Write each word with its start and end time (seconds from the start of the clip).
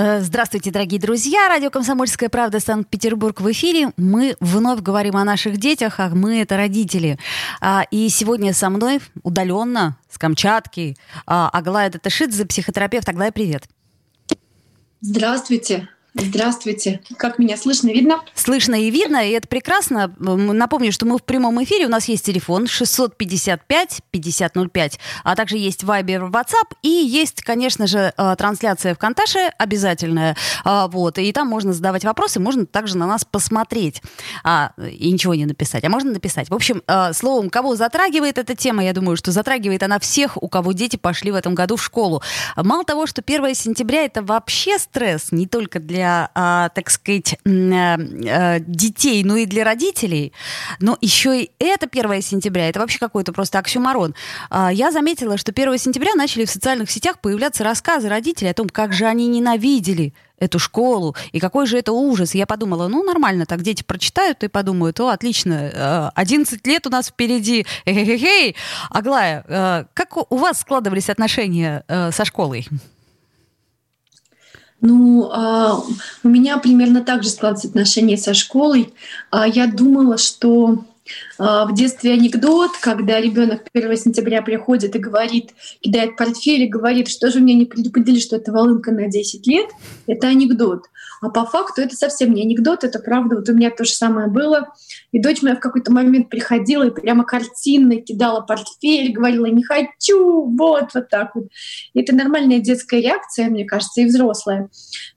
Э, 0.00 0.20
здравствуйте, 0.20 0.70
дорогие 0.70 1.00
друзья. 1.00 1.48
Радио 1.48 1.70
«Комсомольская 1.70 2.28
правда» 2.28 2.60
Санкт-Петербург 2.60 3.40
в 3.40 3.50
эфире. 3.50 3.90
Мы 3.96 4.36
вновь 4.38 4.78
говорим 4.78 5.16
о 5.16 5.24
наших 5.24 5.56
детях, 5.56 5.98
а 5.98 6.10
мы— 6.10 6.40
это 6.40 6.56
родители. 6.56 7.18
А, 7.60 7.84
и 7.90 8.08
сегодня 8.08 8.54
со 8.54 8.70
мной 8.70 9.00
удаленно, 9.24 9.98
с 10.08 10.16
Камчатки, 10.16 10.96
а, 11.26 11.48
Аглая 11.48 11.90
Даташидзе, 11.90 12.46
психотерапевт. 12.46 13.08
Аглая, 13.08 13.32
привет. 13.32 13.64
Здравствуйте. 15.00 15.88
Здравствуйте. 16.20 17.00
Как 17.16 17.38
меня 17.38 17.56
слышно, 17.56 17.90
видно? 17.90 18.20
Слышно 18.34 18.74
и 18.74 18.90
видно, 18.90 19.28
и 19.28 19.30
это 19.30 19.46
прекрасно. 19.46 20.12
Напомню, 20.18 20.90
что 20.90 21.06
мы 21.06 21.16
в 21.16 21.22
прямом 21.22 21.62
эфире. 21.62 21.86
У 21.86 21.88
нас 21.88 22.06
есть 22.06 22.26
телефон 22.26 22.64
655-5005, 22.64 24.98
а 25.22 25.36
также 25.36 25.58
есть 25.58 25.84
Viber, 25.84 26.28
WhatsApp 26.30 26.74
и 26.82 26.88
есть, 26.88 27.42
конечно 27.42 27.86
же, 27.86 28.12
э, 28.16 28.34
трансляция 28.36 28.96
в 28.96 28.98
Конташе 28.98 29.52
обязательная. 29.58 30.36
А, 30.64 30.88
вот, 30.88 31.18
и 31.18 31.32
там 31.32 31.46
можно 31.46 31.72
задавать 31.72 32.04
вопросы, 32.04 32.40
можно 32.40 32.66
также 32.66 32.98
на 32.98 33.06
нас 33.06 33.24
посмотреть 33.24 34.02
а, 34.42 34.72
и 34.78 35.12
ничего 35.12 35.36
не 35.36 35.46
написать. 35.46 35.84
А 35.84 35.88
можно 35.88 36.10
написать. 36.10 36.50
В 36.50 36.54
общем, 36.54 36.82
э, 36.86 37.12
словом, 37.12 37.48
кого 37.48 37.76
затрагивает 37.76 38.38
эта 38.38 38.56
тема, 38.56 38.84
я 38.84 38.92
думаю, 38.92 39.16
что 39.16 39.30
затрагивает 39.30 39.84
она 39.84 40.00
всех, 40.00 40.36
у 40.42 40.48
кого 40.48 40.72
дети 40.72 40.96
пошли 40.96 41.30
в 41.30 41.36
этом 41.36 41.54
году 41.54 41.76
в 41.76 41.84
школу. 41.84 42.22
Мало 42.56 42.82
того, 42.84 43.06
что 43.06 43.22
1 43.24 43.54
сентября 43.54 44.04
это 44.04 44.20
вообще 44.22 44.80
стресс, 44.80 45.30
не 45.30 45.46
только 45.46 45.78
для 45.78 46.07
а, 46.34 46.68
так 46.70 46.90
сказать, 46.90 47.36
э, 47.44 47.48
э, 47.48 48.60
детей, 48.60 49.22
ну 49.24 49.36
и 49.36 49.46
для 49.46 49.64
родителей, 49.64 50.32
но 50.80 50.96
еще 51.00 51.42
и 51.42 51.50
это 51.58 51.86
1 51.86 52.22
сентября, 52.22 52.68
это 52.68 52.80
вообще 52.80 52.98
какой-то 52.98 53.32
просто 53.32 53.58
оксюмарон. 53.58 54.14
А, 54.50 54.72
я 54.72 54.90
заметила, 54.90 55.36
что 55.36 55.52
1 55.52 55.78
сентября 55.78 56.14
начали 56.14 56.44
в 56.44 56.50
социальных 56.50 56.90
сетях 56.90 57.20
появляться 57.20 57.64
рассказы 57.64 58.08
родителей 58.08 58.50
о 58.50 58.54
том, 58.54 58.68
как 58.68 58.92
же 58.92 59.06
они 59.06 59.26
ненавидели 59.28 60.14
эту 60.38 60.58
школу, 60.58 61.16
и 61.32 61.40
какой 61.40 61.66
же 61.66 61.78
это 61.78 61.92
ужас. 61.92 62.34
Я 62.34 62.46
подумала, 62.46 62.86
ну, 62.88 63.02
нормально, 63.02 63.44
так 63.44 63.62
дети 63.62 63.82
прочитают 63.82 64.44
и 64.44 64.48
подумают, 64.48 65.00
о, 65.00 65.08
отлично, 65.08 66.12
11 66.14 66.60
э, 66.64 66.70
лет 66.70 66.86
у 66.86 66.90
нас 66.90 67.08
впереди. 67.08 67.66
Хе-хе-хе. 67.84 68.54
Аглая, 68.90 69.88
как 69.94 70.16
у 70.16 70.36
вас 70.36 70.60
складывались 70.60 71.10
отношения 71.10 71.84
со 71.88 72.24
школой? 72.24 72.68
Ну, 74.80 75.28
а, 75.32 75.82
у 76.22 76.28
меня 76.28 76.58
примерно 76.58 77.02
так 77.02 77.22
же 77.22 77.30
складываются 77.30 77.68
отношения 77.68 78.16
со 78.16 78.32
школой. 78.32 78.92
А, 79.30 79.46
я 79.46 79.66
думала, 79.66 80.18
что 80.18 80.84
а, 81.38 81.66
в 81.66 81.74
детстве 81.74 82.12
анекдот, 82.12 82.72
когда 82.80 83.20
ребенок 83.20 83.62
1 83.72 83.96
сентября 83.96 84.42
приходит 84.42 84.94
и 84.94 85.00
говорит, 85.00 85.50
кидает 85.80 86.16
портфель 86.16 86.62
и 86.62 86.68
говорит, 86.68 87.08
что 87.08 87.30
же 87.30 87.40
меня 87.40 87.54
не 87.54 87.64
предупредили, 87.64 88.20
что 88.20 88.36
это 88.36 88.52
волынка 88.52 88.92
на 88.92 89.08
10 89.08 89.46
лет, 89.46 89.68
это 90.06 90.28
анекдот. 90.28 90.84
А 91.20 91.30
по 91.30 91.44
факту 91.44 91.82
это 91.82 91.96
совсем 91.96 92.32
не 92.34 92.42
анекдот, 92.42 92.84
это 92.84 92.98
правда. 92.98 93.36
Вот 93.36 93.48
у 93.48 93.54
меня 93.54 93.70
то 93.70 93.84
же 93.84 93.92
самое 93.92 94.28
было. 94.28 94.72
И 95.12 95.20
дочь 95.20 95.42
моя 95.42 95.56
в 95.56 95.60
какой-то 95.60 95.92
момент 95.92 96.28
приходила 96.28 96.84
и 96.84 96.90
прямо 96.90 97.24
картинно 97.24 97.96
кидала 97.96 98.40
портфель, 98.40 99.12
говорила 99.12 99.46
«не 99.46 99.64
хочу», 99.64 100.44
вот, 100.56 100.94
вот 100.94 101.08
так 101.08 101.34
вот. 101.34 101.48
И 101.94 102.00
это 102.00 102.14
нормальная 102.14 102.60
детская 102.60 103.00
реакция, 103.00 103.48
мне 103.48 103.64
кажется, 103.64 104.00
и 104.00 104.06
взрослая. 104.06 104.68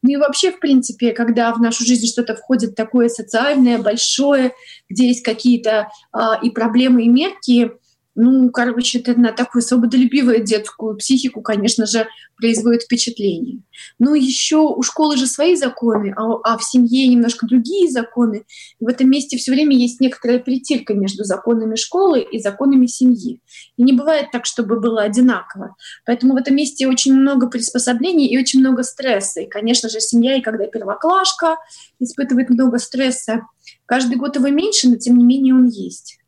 Ну 0.02 0.12
и 0.12 0.18
вообще, 0.18 0.52
в 0.52 0.60
принципе, 0.60 1.12
когда 1.12 1.54
в 1.54 1.62
нашу 1.62 1.86
жизнь 1.86 2.08
что-то 2.08 2.36
входит 2.36 2.76
такое 2.76 3.10
социальное, 3.10 3.78
большое, 3.78 4.54
где 4.90 5.08
есть 5.08 5.24
какие-то 5.24 5.90
а, 6.12 6.40
и 6.42 6.50
проблемы, 6.50 7.04
и 7.04 7.10
мерки, 7.10 7.72
ну, 8.14 8.50
короче, 8.50 9.00
это 9.00 9.18
на 9.18 9.32
такую 9.32 9.62
свободолюбивую 9.62 10.44
детскую 10.44 10.98
психику, 10.98 11.42
конечно 11.42 11.86
же, 11.86 12.08
производит 12.36 12.84
впечатление. 12.84 13.62
Но 14.00 14.16
еще 14.16 14.58
у 14.58 14.82
школы 14.82 15.16
же 15.16 15.28
свои 15.28 15.56
законы, 15.56 16.14
а, 16.18 16.36
а 16.44 16.58
в 16.58 16.64
семье 16.64 17.08
немножко 17.08 17.48
другие 17.48 17.90
законы. 17.90 18.44
В 18.82 18.88
этом 18.90 19.10
месте 19.10 19.38
все 19.38 19.52
время 19.52 19.78
есть 19.78 20.02
некоторая 20.02 20.40
притирка 20.40 20.94
между 20.94 21.24
законами 21.24 21.76
школы 21.76 22.22
и 22.22 22.40
законами 22.40 22.86
семьи. 22.88 23.40
И 23.78 23.84
не 23.84 23.94
бывает 23.94 24.28
так, 24.32 24.46
чтобы 24.46 24.82
было 24.82 25.04
одинаково. 25.04 25.76
Поэтому 26.06 26.34
в 26.34 26.38
этом 26.38 26.56
месте 26.56 26.88
очень 26.88 27.14
много 27.14 27.48
приспособлений 27.48 28.28
и 28.28 28.38
очень 28.38 28.60
много 28.60 28.84
стресса. 28.84 29.42
И, 29.42 29.48
конечно 29.48 29.88
же, 29.88 30.02
семья, 30.02 30.36
и 30.36 30.42
когда 30.42 30.68
первоклашка 30.68 31.58
испытывает 32.00 32.50
много 32.50 32.78
стресса, 32.78 33.44
каждый 33.86 34.18
год 34.18 34.36
его 34.36 34.50
меньше, 34.50 34.90
но 34.90 34.98
тем 34.98 35.18
не 35.18 35.24
менее 35.24 35.56
он 35.56 35.68
есть. 35.68 36.21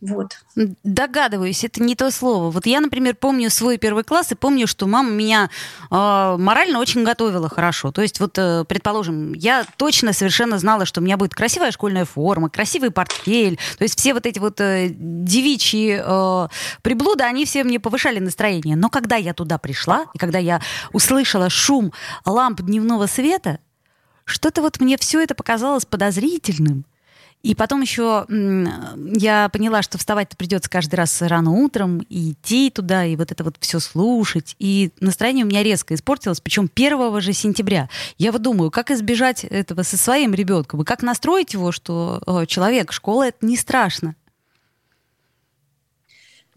Вот. 0.00 0.38
Догадываюсь, 0.84 1.64
это 1.64 1.82
не 1.82 1.96
то 1.96 2.10
слово. 2.12 2.50
Вот 2.50 2.66
я, 2.66 2.80
например, 2.80 3.16
помню 3.16 3.50
свой 3.50 3.78
первый 3.78 4.04
класс 4.04 4.30
и 4.30 4.36
помню, 4.36 4.68
что 4.68 4.86
мама 4.86 5.10
меня 5.10 5.50
э, 5.90 6.36
морально 6.38 6.78
очень 6.78 7.02
готовила 7.02 7.48
хорошо. 7.48 7.90
То 7.90 8.02
есть, 8.02 8.20
вот, 8.20 8.38
э, 8.38 8.64
предположим, 8.68 9.32
я 9.32 9.64
точно 9.76 10.12
совершенно 10.12 10.58
знала, 10.58 10.86
что 10.86 11.00
у 11.00 11.04
меня 11.04 11.16
будет 11.16 11.34
красивая 11.34 11.72
школьная 11.72 12.04
форма, 12.04 12.48
красивый 12.48 12.92
портфель. 12.92 13.58
То 13.76 13.82
есть 13.82 13.98
все 13.98 14.14
вот 14.14 14.24
эти 14.24 14.38
вот 14.38 14.60
э, 14.60 14.88
девичьи 14.90 16.00
э, 16.00 16.48
приблуды, 16.82 17.24
они 17.24 17.44
все 17.44 17.64
мне 17.64 17.80
повышали 17.80 18.20
настроение. 18.20 18.76
Но 18.76 18.90
когда 18.90 19.16
я 19.16 19.34
туда 19.34 19.58
пришла, 19.58 20.06
и 20.14 20.18
когда 20.18 20.38
я 20.38 20.60
услышала 20.92 21.50
шум 21.50 21.92
ламп 22.24 22.60
дневного 22.60 23.06
света, 23.06 23.58
что-то 24.24 24.62
вот 24.62 24.78
мне 24.80 24.96
все 24.96 25.20
это 25.20 25.34
показалось 25.34 25.86
подозрительным. 25.86 26.84
И 27.42 27.54
потом 27.54 27.82
еще 27.82 28.26
я 28.28 29.48
поняла, 29.48 29.82
что 29.82 29.96
вставать-то 29.96 30.36
придется 30.36 30.68
каждый 30.68 30.96
раз 30.96 31.22
рано 31.22 31.52
утром, 31.52 32.00
и 32.08 32.32
идти 32.32 32.70
туда, 32.70 33.04
и 33.04 33.16
вот 33.16 33.30
это 33.30 33.44
вот 33.44 33.56
все 33.60 33.78
слушать. 33.78 34.56
И 34.58 34.90
настроение 35.00 35.44
у 35.44 35.48
меня 35.48 35.62
резко 35.62 35.94
испортилось, 35.94 36.40
причем 36.40 36.68
1 36.74 37.20
же 37.20 37.32
сентября. 37.32 37.88
Я 38.18 38.32
вот 38.32 38.42
думаю, 38.42 38.70
как 38.70 38.90
избежать 38.90 39.44
этого 39.44 39.82
со 39.82 39.96
своим 39.96 40.34
ребенком, 40.34 40.82
и 40.82 40.84
как 40.84 41.02
настроить 41.02 41.54
его, 41.54 41.70
что 41.70 42.20
человек, 42.48 42.92
школа 42.92 43.28
это 43.28 43.46
не 43.46 43.56
страшно. 43.56 44.14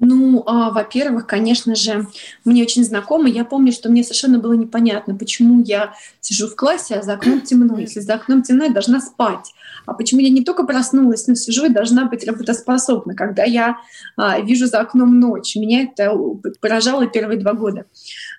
Ну, 0.04 0.42
а, 0.48 0.72
во-первых, 0.72 1.28
конечно 1.28 1.76
же, 1.76 2.08
мне 2.44 2.64
очень 2.64 2.84
знакомо. 2.84 3.30
Я 3.30 3.46
помню, 3.46 3.72
что 3.72 3.88
мне 3.90 4.04
совершенно 4.04 4.40
было 4.40 4.54
непонятно, 4.54 5.16
почему 5.16 5.62
я 5.62 5.94
сижу 6.22 6.48
в 6.48 6.56
классе, 6.56 6.96
а 6.96 7.04
за 7.04 7.14
окном 7.14 7.42
темно. 7.46 7.78
Если 7.78 8.00
за 8.00 8.16
окном 8.16 8.42
темно, 8.42 8.66
я 8.66 8.72
должна 8.72 9.00
спать. 9.00 9.54
А 9.86 9.94
почему 9.94 10.22
я 10.22 10.30
не 10.30 10.44
только 10.44 10.64
проснулась, 10.64 11.28
но 11.28 11.36
сижу 11.36 11.66
и 11.66 11.70
должна 11.70 12.06
быть 12.06 12.26
работоспособна, 12.26 13.14
когда 13.14 13.44
я 13.44 13.78
а, 14.18 14.40
вижу 14.42 14.66
за 14.66 14.80
окном 14.80 15.20
ночь. 15.20 15.56
Меня 15.56 15.84
это 15.84 16.18
поражало 16.60 17.06
первые 17.06 17.40
два 17.40 17.54
года. 17.54 17.86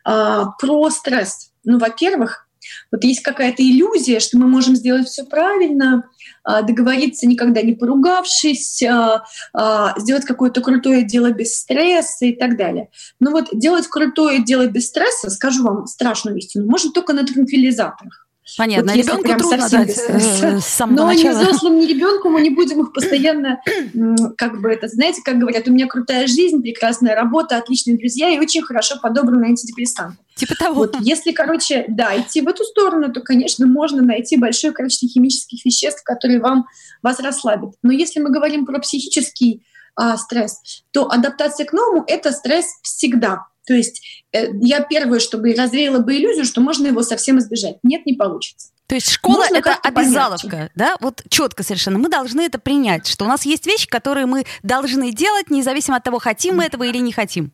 А, 0.04 0.46
про 0.58 0.90
стресс. 0.90 1.52
Ну, 1.64 1.78
во-первых, 1.78 2.48
вот 2.91 3.05
есть 3.05 3.22
какая-то 3.22 3.62
иллюзия, 3.62 4.21
что 4.21 4.38
мы 4.38 4.47
можем 4.47 4.77
сделать 4.77 5.09
все 5.09 5.25
правильно, 5.25 6.05
а, 6.44 6.62
договориться 6.62 7.27
никогда 7.27 7.62
не 7.62 7.72
поругавшись, 7.72 8.83
а, 8.83 9.25
а, 9.53 9.99
сделать 9.99 10.25
какое-то 10.25 10.60
крутое 10.60 11.03
дело 11.03 11.31
без 11.31 11.56
стресса 11.56 12.27
и 12.27 12.34
так 12.34 12.56
далее. 12.56 12.88
Но 13.21 13.31
вот 13.31 13.49
делать 13.53 13.87
крутое 13.87 14.43
дело 14.43 14.66
без 14.66 14.88
стресса, 14.88 15.31
скажу 15.31 15.62
вам 15.62 15.87
страшную 15.87 16.37
истину, 16.38 16.66
можно 16.66 16.91
только 16.91 17.12
на 17.12 17.25
транквилизаторах. 17.25 18.27
Понятно, 18.58 18.92
вот 18.92 18.98
ребенку 18.98 19.22
прям 19.22 19.38
трудно 19.38 19.68
совсем 19.68 19.86
дать 19.86 19.98
э, 20.08 20.60
с 20.60 20.66
самого 20.66 20.96
Но 20.96 21.06
начала. 21.06 21.32
ни 21.32 21.44
взрослым, 21.44 21.78
ни 21.78 21.86
ребенку 21.86 22.28
мы 22.28 22.40
не 22.40 22.50
будем 22.50 22.82
их 22.82 22.92
постоянно, 22.92 23.60
как 24.36 24.60
бы 24.60 24.70
это, 24.70 24.88
знаете, 24.88 25.22
как 25.24 25.38
говорят, 25.38 25.68
у 25.68 25.72
меня 25.72 25.86
крутая 25.86 26.26
жизнь, 26.26 26.60
прекрасная 26.62 27.14
работа, 27.14 27.56
отличные 27.56 27.96
друзья 27.96 28.28
и 28.30 28.38
очень 28.38 28.62
хорошо 28.62 28.96
подобранные 29.00 29.50
антидепрессанты. 29.50 30.18
Типа 30.34 30.54
того. 30.54 30.74
Вот, 30.74 30.97
если, 31.00 31.32
короче, 31.32 31.84
да, 31.88 32.18
идти 32.18 32.41
в 32.41 32.48
эту 32.48 32.65
сторону, 32.65 33.12
то, 33.12 33.21
конечно, 33.21 33.66
можно 33.66 34.03
найти 34.03 34.36
большое 34.36 34.72
количество 34.72 35.09
химических 35.09 35.65
веществ, 35.65 36.03
которые 36.03 36.41
вам, 36.41 36.66
вас 37.03 37.21
расслабят. 37.21 37.74
Но 37.82 37.92
если 37.92 38.21
мы 38.21 38.30
говорим 38.30 38.65
про 38.66 38.78
психический 38.80 39.62
а, 39.94 40.16
стресс, 40.16 40.82
то 40.91 41.10
адаптация 41.10 41.66
к 41.66 41.72
новому— 41.72 42.04
это 42.06 42.32
стресс 42.32 42.66
всегда. 42.82 43.47
То 43.66 43.74
есть 43.74 44.24
э, 44.32 44.48
я 44.60 44.80
первое, 44.80 45.20
чтобы 45.20 45.54
развеяла 45.54 45.98
бы 45.98 46.16
иллюзию, 46.16 46.44
что 46.44 46.60
можно 46.60 46.86
его 46.86 47.03
совсем 47.03 47.38
избежать. 47.38 47.76
Нет, 47.82 48.06
не 48.06 48.14
получится. 48.14 48.68
То 48.86 48.97
есть 48.97 49.10
школа 49.10 49.36
Можно 49.36 49.56
это 49.56 49.74
обязаловка, 49.74 50.48
помягче. 50.48 50.72
да? 50.74 50.97
Вот 51.00 51.22
четко 51.30 51.62
совершенно. 51.62 51.98
Мы 51.98 52.10
должны 52.10 52.42
это 52.42 52.59
принять, 52.59 53.06
что 53.06 53.24
у 53.24 53.28
нас 53.28 53.47
есть 53.47 53.66
вещи, 53.66 53.88
которые 53.88 54.26
мы 54.26 54.44
должны 54.62 55.12
делать, 55.12 55.48
независимо 55.50 55.97
от 55.97 56.04
того, 56.04 56.18
хотим 56.18 56.56
мы 56.56 56.64
этого 56.64 56.82
или 56.82 56.98
не 56.98 57.12
хотим. 57.12 57.53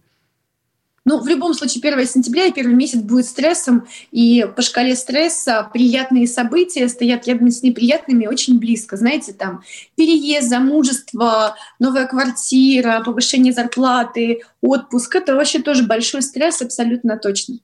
Ну, 1.09 1.21
в 1.21 1.27
любом 1.27 1.55
случае, 1.55 1.81
1 1.83 2.07
сентября 2.07 2.45
и 2.45 2.53
первый 2.53 2.75
месяц 2.75 3.01
будет 3.01 3.25
стрессом, 3.25 3.87
и 4.11 4.47
по 4.55 4.61
шкале 4.61 4.95
стресса 4.95 5.67
приятные 5.73 6.27
события 6.27 6.87
стоят 6.87 7.27
рядом 7.27 7.51
с 7.51 7.63
неприятными 7.63 8.27
очень 8.27 8.59
близко. 8.59 8.99
Знаете, 8.99 9.33
там 9.33 9.63
переезд, 9.97 10.51
замужество, 10.51 11.57
новая 11.79 12.07
квартира, 12.07 13.03
повышение 13.03 13.55
зарплаты, 13.55 14.43
отпуск. 14.61 15.17
Это 15.17 15.35
вообще 15.35 15.61
тоже 15.61 15.85
большой 15.85 16.21
стресс, 16.21 16.61
абсолютно 16.61 17.17
точно. 17.17 17.57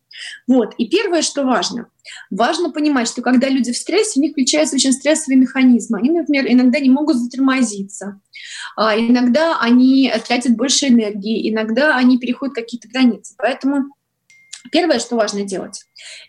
Вот. 0.46 0.75
И 0.78 0.88
первое, 0.88 1.22
что 1.22 1.44
важно. 1.44 1.88
Важно 2.31 2.70
понимать, 2.70 3.08
что 3.08 3.22
когда 3.22 3.49
люди 3.49 3.72
в 3.72 3.76
стрессе, 3.76 4.20
у 4.20 4.22
них 4.22 4.32
включаются 4.32 4.76
очень 4.76 4.93
стрессовые 4.93 5.38
механизмы. 5.38 5.99
Они, 5.99 6.11
например, 6.11 6.46
иногда 6.49 6.78
не 6.78 6.90
могут 6.90 7.16
затормозиться, 7.16 8.20
а 8.76 8.96
иногда 8.96 9.58
они 9.61 10.12
тратят 10.26 10.56
больше 10.56 10.88
энергии, 10.88 11.50
иногда 11.50 11.96
они 11.96 12.19
переходят 12.19 12.55
какие-то 12.55 12.88
границы. 12.88 13.34
Поэтому 13.38 13.87
первое, 14.70 14.99
что 14.99 15.16
важно 15.16 15.43
делать, 15.43 15.84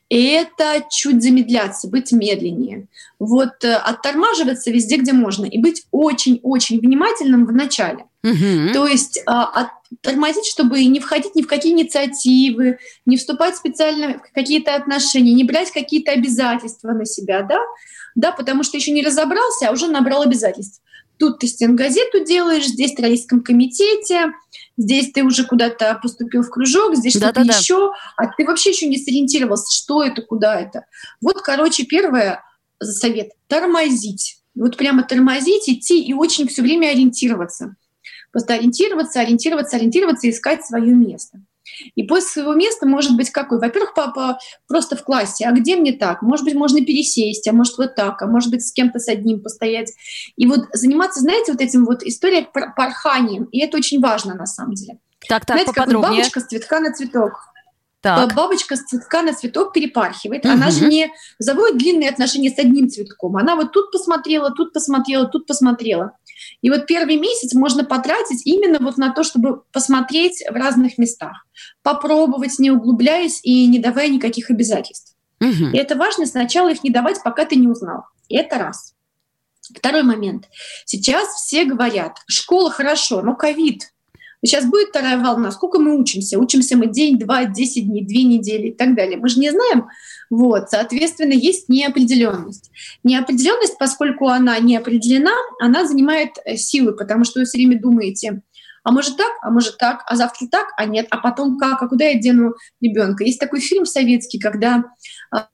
это 0.09 0.85
чуть 0.89 1.23
замедляться, 1.23 1.87
быть 1.87 2.11
медленнее. 2.11 2.87
Вот 3.19 3.63
э, 3.63 3.73
оттормаживаться 3.73 4.71
везде, 4.71 4.97
где 4.97 5.13
можно, 5.13 5.45
и 5.45 5.57
быть 5.57 5.85
очень-очень 5.91 6.79
внимательным 6.79 7.45
в 7.45 7.51
начале. 7.51 8.05
Угу. 8.23 8.73
То 8.73 8.87
есть 8.87 9.21
а, 9.27 9.69
тормозить, 10.01 10.45
чтобы 10.45 10.83
не 10.85 10.99
входить 10.99 11.35
ни 11.35 11.41
в 11.41 11.47
какие 11.47 11.73
инициативы, 11.73 12.79
не 13.05 13.17
вступать 13.17 13.55
специально 13.55 14.19
в 14.19 14.33
какие-то 14.33 14.75
отношения, 14.75 15.33
не 15.33 15.43
брать 15.43 15.71
какие-то 15.71 16.11
обязательства 16.11 16.91
на 16.91 17.05
себя, 17.05 17.43
да, 17.43 17.59
да, 18.15 18.31
потому 18.31 18.63
что 18.63 18.77
еще 18.77 18.91
не 18.91 19.03
разобрался, 19.03 19.69
а 19.69 19.71
уже 19.71 19.87
набрал 19.87 20.23
обязательств. 20.23 20.81
Тут 21.17 21.39
ты 21.39 21.47
стенгазету 21.47 22.25
делаешь, 22.25 22.65
здесь 22.65 22.95
в 22.95 22.99
родительском 22.99 23.41
комитете, 23.41 24.33
здесь 24.77 25.11
ты 25.11 25.23
уже 25.23 25.45
куда-то 25.45 25.97
поступил 26.01 26.43
в 26.43 26.49
кружок, 26.49 26.95
здесь 26.95 27.15
что-то 27.17 27.45
да, 27.45 27.53
еще, 27.53 27.91
а 28.17 28.27
ты 28.27 28.45
вообще 28.45 28.71
еще 28.71 28.87
не 28.87 28.97
сориентировался, 28.97 29.75
что 29.75 30.03
это, 30.03 30.21
куда 30.21 30.59
это. 30.59 30.85
Вот, 31.21 31.41
короче, 31.41 31.85
первое 31.85 32.43
совет— 32.81 33.31
тормозить. 33.47 34.39
Вот 34.55 34.77
прямо 34.77 35.03
тормозить, 35.03 35.67
идти 35.69 36.01
и 36.01 36.13
очень 36.13 36.47
все 36.47 36.61
время 36.61 36.89
ориентироваться. 36.89 37.75
Просто 38.31 38.53
ориентироваться, 38.53 39.19
ориентироваться, 39.19 39.77
ориентироваться 39.77 40.29
искать 40.29 40.65
свое 40.65 40.93
место. 40.93 41.39
И 41.95 42.03
после 42.03 42.27
своего 42.29 42.53
места 42.53 42.87
может 42.87 43.15
быть 43.15 43.29
какой? 43.29 43.59
Во-первых, 43.59 43.93
папа 43.93 44.39
просто 44.67 44.95
в 44.95 45.03
классе. 45.03 45.45
А 45.45 45.51
где 45.51 45.75
мне 45.75 45.93
так? 45.93 46.21
Может 46.21 46.45
быть, 46.45 46.55
можно 46.55 46.83
пересесть, 46.83 47.47
а 47.47 47.53
может 47.53 47.77
вот 47.77 47.95
так, 47.95 48.21
а 48.21 48.27
может 48.27 48.51
быть 48.51 48.65
с 48.65 48.71
кем-то 48.71 48.99
с 48.99 49.07
одним 49.07 49.41
постоять. 49.41 49.93
И 50.35 50.47
вот 50.47 50.61
заниматься, 50.73 51.21
знаете, 51.21 51.51
вот 51.51 51.61
этим 51.61 51.85
вот 51.85 52.03
историей 52.03 52.47
порханием. 52.75 53.45
И 53.45 53.59
это 53.59 53.77
очень 53.77 54.01
важно 54.01 54.35
на 54.35 54.45
самом 54.45 54.73
деле. 54.73 54.99
Так, 55.27 55.45
так, 55.45 55.55
знаете, 55.55 55.73
как 55.73 55.87
вот 55.87 56.01
бабочка 56.01 56.39
с 56.39 56.45
цветка 56.45 56.79
на 56.79 56.93
цветок. 56.93 57.33
Так. 58.01 58.35
Бабочка 58.35 58.75
с 58.75 58.83
цветка 58.83 59.23
на 59.23 59.33
цветок 59.33 59.73
перепархивает. 59.73 60.45
Угу. 60.45 60.53
Она 60.53 60.69
же 60.69 60.85
не 60.85 61.11
заводит 61.39 61.79
длинные 61.79 62.11
отношения 62.11 62.51
с 62.51 62.59
одним 62.59 62.87
цветком. 62.87 63.35
Она 63.35 63.55
вот 63.55 63.71
тут 63.71 63.91
посмотрела, 63.91 64.51
тут 64.51 64.73
посмотрела, 64.73 65.25
тут 65.25 65.47
посмотрела. 65.47 66.11
И 66.61 66.69
вот 66.69 66.87
первый 66.87 67.17
месяц 67.17 67.53
можно 67.53 67.83
потратить 67.83 68.45
именно 68.45 68.79
вот 68.79 68.97
на 68.97 69.13
то, 69.13 69.23
чтобы 69.23 69.63
посмотреть 69.71 70.43
в 70.49 70.53
разных 70.53 70.97
местах, 70.97 71.45
попробовать, 71.83 72.59
не 72.59 72.71
углубляясь 72.71 73.39
и 73.43 73.67
не 73.67 73.79
давая 73.79 74.09
никаких 74.09 74.49
обязательств. 74.49 75.15
Угу. 75.41 75.71
И 75.73 75.77
это 75.77 75.95
важно 75.95 76.25
сначала 76.25 76.71
их 76.71 76.83
не 76.83 76.89
давать, 76.89 77.21
пока 77.23 77.45
ты 77.45 77.55
не 77.55 77.67
узнал. 77.67 78.03
И 78.29 78.35
это 78.35 78.57
раз. 78.57 78.93
Второй 79.61 80.03
момент. 80.03 80.45
Сейчас 80.85 81.27
все 81.29 81.65
говорят, 81.65 82.17
школа 82.27 82.69
хорошо, 82.69 83.21
но 83.21 83.35
ковид. 83.35 83.91
Сейчас 84.45 84.65
будет 84.65 84.89
вторая 84.89 85.17
волна, 85.17 85.51
сколько 85.51 85.79
мы 85.79 85.99
учимся? 85.99 86.39
Учимся 86.39 86.77
мы 86.77 86.87
день, 86.87 87.17
два, 87.17 87.45
десять 87.45 87.87
дней, 87.87 88.05
две 88.05 88.23
недели 88.23 88.67
и 88.67 88.73
так 88.73 88.95
далее. 88.95 89.17
Мы 89.17 89.27
же 89.29 89.39
не 89.39 89.49
знаем, 89.49 89.87
вот, 90.29 90.69
соответственно, 90.69 91.33
есть 91.33 91.69
неопределенность. 91.69 92.71
Неопределенность, 93.03 93.77
поскольку 93.77 94.27
она 94.27 94.57
не 94.59 94.77
определена, 94.77 95.33
она 95.59 95.85
занимает 95.85 96.31
э, 96.45 96.55
силы, 96.57 96.93
потому 96.93 97.23
что 97.23 97.39
вы 97.39 97.45
все 97.45 97.57
время 97.57 97.79
думаете, 97.79 98.41
а 98.83 98.91
может 98.91 99.17
так, 99.17 99.31
а 99.41 99.49
может 99.49 99.77
так, 99.77 100.03
а 100.05 100.15
завтра 100.15 100.47
так, 100.47 100.67
а 100.77 100.85
нет, 100.85 101.07
а 101.09 101.17
потом 101.17 101.57
как, 101.57 101.81
а 101.81 101.87
куда 101.87 102.05
я 102.05 102.19
дену 102.19 102.53
ребенка. 102.81 103.23
Есть 103.23 103.39
такой 103.39 103.59
фильм 103.59 103.85
советский, 103.85 104.39
когда 104.39 104.83
а, 105.31 105.47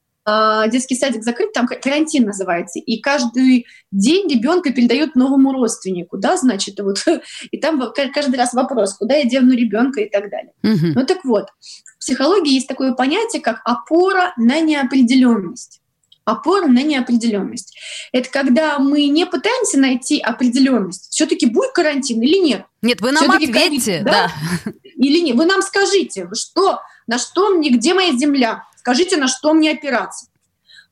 детский 0.71 0.95
садик 0.95 1.23
закрыт, 1.23 1.53
там 1.53 1.67
карантин 1.67 2.25
называется, 2.25 2.79
и 2.79 2.99
каждый 2.99 3.65
день 3.91 4.27
ребенка 4.29 4.71
передают 4.71 5.15
новому 5.15 5.51
родственнику, 5.53 6.17
да, 6.17 6.37
значит, 6.37 6.79
вот, 6.79 7.03
и 7.51 7.57
там 7.57 7.81
каждый 8.13 8.35
раз 8.35 8.53
вопрос, 8.53 8.93
куда 8.93 9.15
я 9.15 9.25
дену 9.25 9.53
ребенка 9.53 10.01
и 10.01 10.09
так 10.09 10.29
далее. 10.29 10.53
Угу. 10.63 10.93
Ну 10.95 11.05
так 11.05 11.23
вот, 11.23 11.47
в 11.95 11.99
психологии 11.99 12.53
есть 12.53 12.67
такое 12.67 12.93
понятие, 12.93 13.41
как 13.41 13.61
опора 13.65 14.33
на 14.37 14.59
неопределенность. 14.59 15.81
Опора 16.23 16.67
на 16.67 16.83
неопределенность. 16.83 17.75
Это 18.11 18.29
когда 18.29 18.77
мы 18.77 19.07
не 19.07 19.25
пытаемся 19.25 19.79
найти 19.79 20.19
определенность, 20.19 21.09
все-таки 21.09 21.47
будет 21.47 21.71
карантин 21.71 22.21
или 22.21 22.37
нет. 22.37 22.65
Нет, 22.83 23.01
вы 23.01 23.11
нам 23.11 23.31
ответьте, 23.31 24.01
да? 24.05 24.31
да. 24.65 24.71
Или 24.95 25.19
нет, 25.19 25.35
вы 25.35 25.45
нам 25.45 25.61
скажите, 25.63 26.29
что, 26.33 26.79
на 27.07 27.17
что 27.17 27.49
мне, 27.49 27.71
где 27.71 27.95
моя 27.95 28.15
земля, 28.15 28.65
скажите, 28.81 29.17
на 29.17 29.27
что 29.27 29.53
мне 29.53 29.71
опираться. 29.71 30.25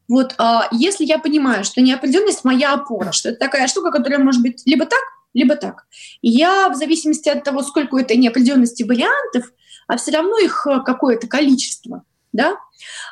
Вот 0.07 0.36
а, 0.38 0.68
если 0.71 1.06
я 1.06 1.18
понимаю, 1.18 1.63
что 1.63 1.81
неопределенность 1.81 2.44
моя 2.44 2.74
опора, 2.74 3.12
что 3.12 3.30
это 3.30 3.39
такая 3.39 3.68
штука, 3.68 3.91
которая 3.91 4.19
может 4.19 4.41
быть 4.41 4.62
либо 4.65 4.86
так, 4.86 5.01
либо 5.33 5.56
так. 5.56 5.86
Я 6.21 6.69
в 6.69 6.75
зависимости 6.75 7.30
от 7.30 7.44
того, 7.44 7.63
сколько 7.63 7.97
это 7.97 8.15
неопределенности 8.15 8.83
вариантов, 8.83 9.51
а 9.88 9.97
все 9.97 10.12
равно 10.12 10.38
их 10.39 10.68
э, 10.68 10.81
какое-то 10.86 11.27
количество, 11.27 12.03
да, 12.31 12.57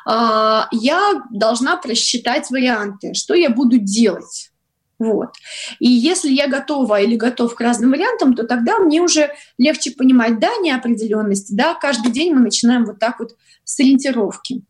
а, 0.06 0.68
я 0.70 1.22
должна 1.30 1.76
просчитать 1.76 2.50
варианты, 2.50 3.14
что 3.14 3.34
я 3.34 3.50
буду 3.50 3.78
делать. 3.78 4.52
Вот. 4.98 5.30
И 5.78 5.88
если 5.88 6.30
я 6.30 6.48
готова 6.48 7.00
или 7.00 7.14
готов 7.16 7.54
к 7.54 7.60
разным 7.60 7.90
вариантам, 7.90 8.34
то 8.34 8.44
тогда 8.44 8.78
мне 8.78 9.00
уже 9.00 9.30
легче 9.56 9.92
понимать, 9.92 10.40
да, 10.40 10.50
неопределенность, 10.60 11.54
да, 11.56 11.74
каждый 11.74 12.10
день 12.10 12.34
мы 12.34 12.40
начинаем 12.40 12.84
вот 12.84 12.98
так 12.98 13.20
вот 13.20 13.36
с 13.64 13.78
ориентировки. 13.78 14.62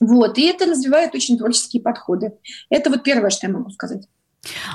Вот, 0.00 0.38
и 0.38 0.46
это 0.46 0.66
развивает 0.66 1.14
очень 1.14 1.38
творческие 1.38 1.82
подходы. 1.82 2.32
Это 2.70 2.90
вот 2.90 3.02
первое, 3.02 3.30
что 3.30 3.46
я 3.46 3.52
могу 3.52 3.70
сказать. 3.70 4.06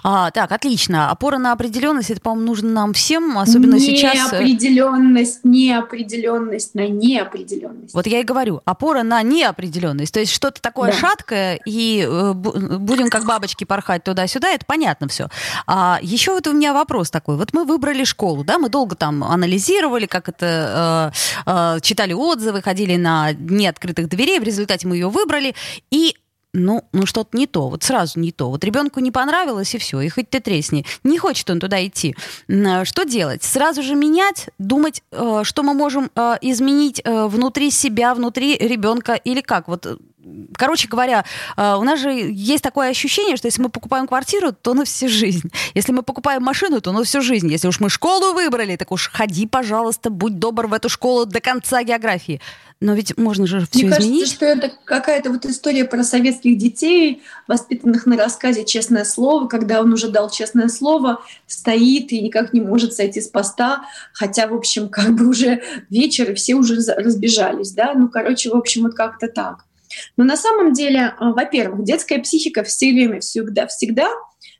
А, 0.03 0.31
так, 0.31 0.51
отлично. 0.51 1.09
Опора 1.09 1.37
на 1.37 1.51
определенность, 1.51 2.09
это, 2.09 2.21
по-моему, 2.21 2.47
нужно 2.47 2.69
нам 2.69 2.93
всем, 2.93 3.37
особенно 3.37 3.79
сейчас. 3.79 4.33
Э, 4.33 4.43
неопределенность, 4.43 5.39
неопределенность 5.43 6.75
на 6.75 6.87
неопределенность. 6.87 7.93
Вот 7.93 8.05
я 8.05 8.19
и 8.19 8.23
говорю, 8.23 8.61
опора 8.65 9.03
на 9.03 9.21
неопределенность. 9.21 10.13
То 10.13 10.19
есть 10.19 10.31
что-то 10.31 10.61
такое 10.61 10.91
да. 10.91 10.97
шаткое, 10.97 11.59
и 11.65 12.05
э, 12.07 12.33
будем 12.33 13.09
как 13.09 13.25
бабочки 13.25 13.63
порхать 13.63 14.03
туда-сюда, 14.03 14.49
это 14.49 14.65
понятно 14.65 15.07
все. 15.07 15.29
А 15.65 15.99
еще 16.01 16.33
вот 16.33 16.47
у 16.47 16.53
меня 16.53 16.73
вопрос 16.73 17.09
такой. 17.09 17.37
Вот 17.37 17.53
мы 17.53 17.65
выбрали 17.65 18.03
школу, 18.03 18.43
да, 18.43 18.59
мы 18.59 18.69
долго 18.69 18.95
там 18.95 19.23
анализировали, 19.23 20.05
как 20.05 20.29
это, 20.29 21.11
э, 21.45 21.75
э, 21.77 21.79
читали 21.81 22.13
отзывы, 22.13 22.61
ходили 22.61 22.95
на 22.97 23.33
дни 23.33 23.67
открытых 23.67 24.09
дверей, 24.09 24.39
в 24.39 24.43
результате 24.43 24.87
мы 24.87 24.95
ее 24.95 25.09
выбрали, 25.09 25.55
и 25.89 26.15
ну, 26.53 26.83
ну 26.93 27.05
что-то 27.05 27.35
не 27.35 27.47
то, 27.47 27.67
вот 27.67 27.83
сразу 27.83 28.19
не 28.19 28.31
то. 28.31 28.49
Вот 28.49 28.63
ребенку 28.63 28.99
не 28.99 29.11
понравилось, 29.11 29.73
и 29.73 29.77
все, 29.79 30.01
и 30.01 30.09
хоть 30.09 30.29
ты 30.29 30.39
тресни. 30.39 30.85
Не 31.03 31.17
хочет 31.17 31.49
он 31.49 31.59
туда 31.59 31.85
идти. 31.85 32.15
Э, 32.47 32.85
что 32.85 33.03
делать? 33.03 33.43
Сразу 33.43 33.81
же 33.81 33.95
менять, 33.95 34.49
думать, 34.59 35.03
э, 35.11 35.41
что 35.43 35.63
мы 35.63 35.73
можем 35.73 36.11
э, 36.15 36.35
изменить 36.41 37.01
внутри 37.05 37.71
себя, 37.71 38.13
внутри 38.13 38.57
ребенка 38.57 39.13
или 39.13 39.41
как? 39.41 39.67
Вот 39.67 39.99
Короче 40.57 40.87
говоря, 40.87 41.25
у 41.57 41.83
нас 41.83 41.99
же 41.99 42.11
есть 42.11 42.63
такое 42.63 42.89
ощущение, 42.89 43.35
что 43.35 43.47
если 43.47 43.61
мы 43.61 43.69
покупаем 43.69 44.07
квартиру, 44.07 44.53
то 44.53 44.73
на 44.73 44.85
всю 44.85 45.09
жизнь. 45.09 45.51
Если 45.73 45.91
мы 45.91 46.03
покупаем 46.03 46.43
машину, 46.43 46.79
то 46.81 46.91
на 46.91 47.03
всю 47.03 47.21
жизнь. 47.21 47.51
Если 47.51 47.67
уж 47.67 47.79
мы 47.79 47.89
школу 47.89 48.33
выбрали, 48.33 48.75
так 48.75 48.91
уж 48.91 49.09
ходи, 49.11 49.45
пожалуйста, 49.47 50.09
будь 50.09 50.39
добр 50.39 50.67
в 50.67 50.73
эту 50.73 50.89
школу 50.89 51.25
до 51.25 51.41
конца 51.41 51.83
географии. 51.83 52.39
Но 52.79 52.93
ведь 52.93 53.17
можно 53.17 53.47
же 53.47 53.65
все 53.69 53.85
Мне 53.85 53.95
изменить. 53.95 54.19
кажется, 54.19 54.35
что 54.35 54.45
это 54.45 54.71
какая-то 54.83 55.29
вот 55.29 55.45
история 55.45 55.85
про 55.85 56.03
советских 56.03 56.57
детей, 56.57 57.21
воспитанных 57.47 58.05
на 58.05 58.17
рассказе 58.17 58.65
«Честное 58.65 59.05
слово», 59.05 59.47
когда 59.47 59.79
он 59.79 59.93
уже 59.93 60.09
дал 60.09 60.29
честное 60.29 60.67
слово, 60.67 61.21
стоит 61.47 62.11
и 62.11 62.21
никак 62.21 62.51
не 62.51 62.59
может 62.59 62.93
сойти 62.93 63.21
с 63.21 63.27
поста, 63.27 63.85
хотя, 64.11 64.47
в 64.47 64.53
общем, 64.53 64.89
как 64.89 65.15
бы 65.15 65.27
уже 65.27 65.61
вечер, 65.89 66.31
и 66.31 66.33
все 66.33 66.55
уже 66.55 66.75
разбежались, 66.75 67.71
да, 67.71 67.93
ну, 67.93 68.09
короче, 68.09 68.49
в 68.49 68.55
общем, 68.55 68.83
вот 68.83 68.95
как-то 68.95 69.27
так. 69.27 69.65
Но 70.17 70.23
на 70.23 70.37
самом 70.37 70.73
деле, 70.73 71.13
а, 71.17 71.31
во-первых, 71.31 71.83
детская 71.83 72.19
психика 72.19 72.63
все 72.63 72.91
время, 72.91 73.19
всегда, 73.19 73.67
всегда 73.67 74.09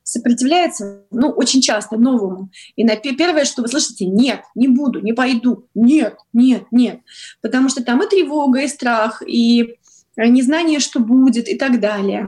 сопротивляется, 0.03 1.05
ну, 1.11 1.29
очень 1.29 1.61
часто 1.61 1.97
новому. 1.97 2.49
И 2.75 2.83
на 2.83 2.97
первое, 2.97 3.45
что 3.45 3.61
вы 3.61 3.69
слышите, 3.69 4.05
нет, 4.05 4.41
не 4.53 4.67
буду, 4.67 4.99
не 4.99 5.13
пойду, 5.13 5.67
нет, 5.73 6.17
нет, 6.33 6.63
нет. 6.71 6.99
Потому 7.41 7.69
что 7.69 7.83
там 7.83 8.03
и 8.03 8.09
тревога, 8.09 8.61
и 8.61 8.67
страх, 8.67 9.23
и 9.25 9.75
незнание, 10.17 10.79
что 10.79 10.99
будет, 10.99 11.47
и 11.47 11.55
так 11.55 11.79
далее. 11.79 12.27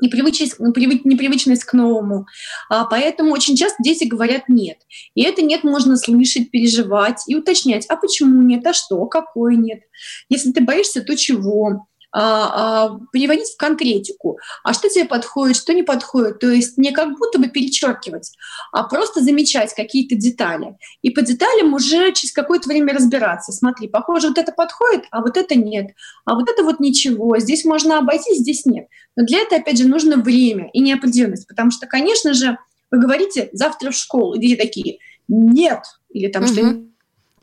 непривычность, 0.00 0.58
непривычность 0.58 1.64
к 1.64 1.72
новому. 1.74 2.26
А 2.68 2.84
поэтому 2.84 3.32
очень 3.32 3.56
часто 3.56 3.82
дети 3.82 4.04
говорят 4.04 4.48
«нет». 4.48 4.78
И 5.14 5.22
это 5.22 5.42
«нет» 5.42 5.64
можно 5.64 5.96
слышать, 5.96 6.50
переживать 6.50 7.22
и 7.28 7.36
уточнять, 7.36 7.86
а 7.86 7.96
почему 7.96 8.42
нет, 8.42 8.66
а 8.66 8.72
что, 8.72 9.04
какой 9.06 9.56
нет. 9.56 9.80
Если 10.28 10.52
ты 10.52 10.60
боишься, 10.60 11.02
то 11.02 11.16
чего? 11.16 11.86
А, 12.12 12.84
а, 12.84 12.98
переводить 13.10 13.48
в 13.48 13.56
конкретику. 13.56 14.38
А 14.62 14.74
что 14.74 14.88
тебе 14.88 15.06
подходит, 15.06 15.56
что 15.56 15.72
не 15.72 15.82
подходит. 15.82 16.40
То 16.40 16.50
есть 16.50 16.76
не 16.76 16.92
как 16.92 17.16
будто 17.16 17.38
бы 17.38 17.48
перечеркивать, 17.48 18.32
а 18.70 18.82
просто 18.82 19.22
замечать 19.22 19.74
какие-то 19.74 20.14
детали. 20.14 20.76
И 21.00 21.10
по 21.10 21.22
деталям 21.22 21.72
уже 21.72 22.12
через 22.12 22.32
какое-то 22.32 22.68
время 22.68 22.94
разбираться. 22.94 23.52
Смотри, 23.52 23.88
похоже, 23.88 24.28
вот 24.28 24.38
это 24.38 24.52
подходит, 24.52 25.04
а 25.10 25.22
вот 25.22 25.36
это 25.38 25.54
нет. 25.54 25.92
А 26.26 26.34
вот 26.34 26.50
это 26.50 26.62
вот 26.62 26.80
ничего. 26.80 27.38
Здесь 27.38 27.64
можно 27.64 27.98
обойти, 27.98 28.34
здесь 28.34 28.66
нет. 28.66 28.88
Но 29.16 29.24
для 29.24 29.40
этого, 29.40 29.60
опять 29.60 29.78
же, 29.78 29.88
нужно 29.88 30.16
время 30.16 30.68
и 30.72 30.80
неопределенность. 30.80 31.48
Потому 31.48 31.70
что, 31.70 31.86
конечно 31.86 32.34
же, 32.34 32.58
вы 32.90 33.00
говорите 33.00 33.48
завтра 33.52 33.90
в 33.90 33.96
школу, 33.96 34.36
дети 34.36 34.56
такие 34.56 34.98
«нет», 35.28 35.80
или 36.10 36.28
там 36.28 36.44
угу. 36.44 36.52
что 36.52 36.82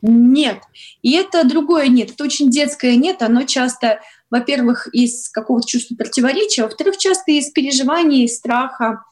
нет. 0.02 0.58
И 1.02 1.12
это 1.12 1.44
другое 1.44 1.88
нет. 1.88 2.10
Это 2.12 2.24
очень 2.24 2.50
детское 2.50 2.96
нет. 2.96 3.22
Оно 3.22 3.42
часто 3.42 4.00
во-первых, 4.30 4.88
из 4.92 5.28
какого-то 5.28 5.66
чувства 5.66 5.96
противоречия, 5.96 6.62
во-вторых, 6.62 6.96
часто 6.96 7.32
из 7.32 7.50
переживаний, 7.50 8.24
из 8.24 8.36
страха, 8.36 9.02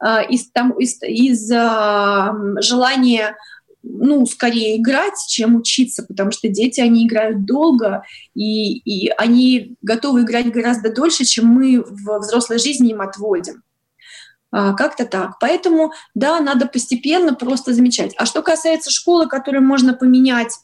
а, 0.00 0.22
из, 0.22 0.50
там, 0.50 0.72
из, 0.72 1.02
из 1.02 1.50
а, 1.52 2.32
желания 2.60 3.36
ну, 3.82 4.26
скорее 4.26 4.76
играть, 4.76 5.14
чем 5.28 5.56
учиться, 5.56 6.02
потому 6.02 6.30
что 6.30 6.48
дети, 6.48 6.80
они 6.80 7.06
играют 7.06 7.46
долго, 7.46 8.02
и, 8.34 8.78
и 8.78 9.08
они 9.08 9.76
готовы 9.82 10.22
играть 10.22 10.52
гораздо 10.52 10.92
дольше, 10.92 11.24
чем 11.24 11.46
мы 11.46 11.82
в 11.82 12.18
взрослой 12.18 12.58
жизни 12.58 12.90
им 12.90 13.00
отводим. 13.00 13.62
А, 14.50 14.74
как-то 14.74 15.04
так. 15.04 15.38
Поэтому, 15.40 15.92
да, 16.14 16.40
надо 16.40 16.66
постепенно 16.66 17.34
просто 17.34 17.72
замечать. 17.72 18.14
А 18.18 18.26
что 18.26 18.42
касается 18.42 18.90
школы, 18.90 19.26
которую 19.26 19.64
можно 19.64 19.94
поменять, 19.94 20.58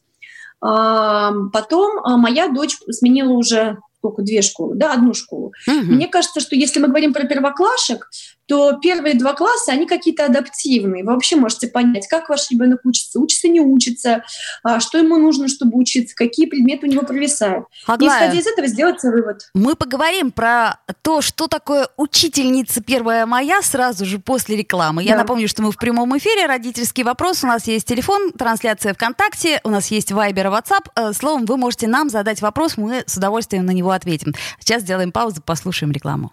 потом 0.61 2.20
моя 2.20 2.49
дочь 2.49 2.78
сменила 2.88 3.32
уже 3.32 3.76
сколько, 4.04 4.23
две 4.23 4.42
школы, 4.42 4.75
да, 4.76 4.92
одну 4.92 5.14
школу. 5.14 5.52
Угу. 5.66 5.92
Мне 5.94 6.08
кажется, 6.08 6.40
что 6.40 6.54
если 6.54 6.78
мы 6.78 6.88
говорим 6.88 7.14
про 7.14 7.25
первоклашек, 7.25 8.08
то 8.46 8.78
первые 8.80 9.14
два 9.14 9.34
класса, 9.34 9.72
они 9.72 9.86
какие-то 9.86 10.26
адаптивные. 10.26 11.04
Вы 11.04 11.12
вообще 11.12 11.36
можете 11.36 11.68
понять, 11.68 12.06
как 12.08 12.28
ваш 12.28 12.50
ребенок 12.50 12.80
учится, 12.84 13.18
учится, 13.18 13.48
не 13.48 13.60
учится, 13.60 14.24
а, 14.62 14.80
что 14.80 14.98
ему 14.98 15.16
нужно, 15.16 15.48
чтобы 15.48 15.78
учиться, 15.78 16.14
какие 16.14 16.46
предметы 16.46 16.86
у 16.86 16.90
него 16.90 17.02
провисают. 17.02 17.66
Аглая, 17.86 18.10
И 18.10 18.24
исходя 18.24 18.40
из 18.40 18.46
этого 18.46 18.68
сделать 18.68 19.02
вывод. 19.02 19.48
Мы 19.54 19.74
поговорим 19.74 20.30
про 20.30 20.78
то, 21.02 21.22
что 21.22 21.48
такое 21.48 21.88
учительница 21.96 22.82
первая 22.82 23.26
моя 23.26 23.62
сразу 23.62 24.04
же 24.04 24.18
после 24.18 24.56
рекламы. 24.56 25.02
Я 25.02 25.12
да. 25.12 25.18
напомню, 25.18 25.48
что 25.48 25.62
мы 25.62 25.72
в 25.72 25.78
прямом 25.78 26.16
эфире, 26.18 26.46
родительский 26.46 27.04
вопрос, 27.04 27.44
у 27.44 27.46
нас 27.46 27.66
есть 27.66 27.86
телефон, 27.86 28.32
трансляция 28.32 28.94
ВКонтакте, 28.94 29.60
у 29.64 29.70
нас 29.70 29.88
есть 29.88 30.12
Вайбер 30.12 30.46
WhatsApp. 30.46 30.90
Э, 30.96 31.12
словом, 31.12 31.46
вы 31.46 31.56
можете 31.56 31.86
нам 31.88 32.10
задать 32.10 32.42
вопрос, 32.42 32.76
мы 32.76 33.04
с 33.06 33.16
удовольствием 33.16 33.64
на 33.66 33.70
него 33.70 33.90
ответим. 33.90 34.34
Сейчас 34.60 34.82
сделаем 34.82 35.12
паузу, 35.12 35.42
послушаем 35.42 35.92
рекламу. 35.92 36.32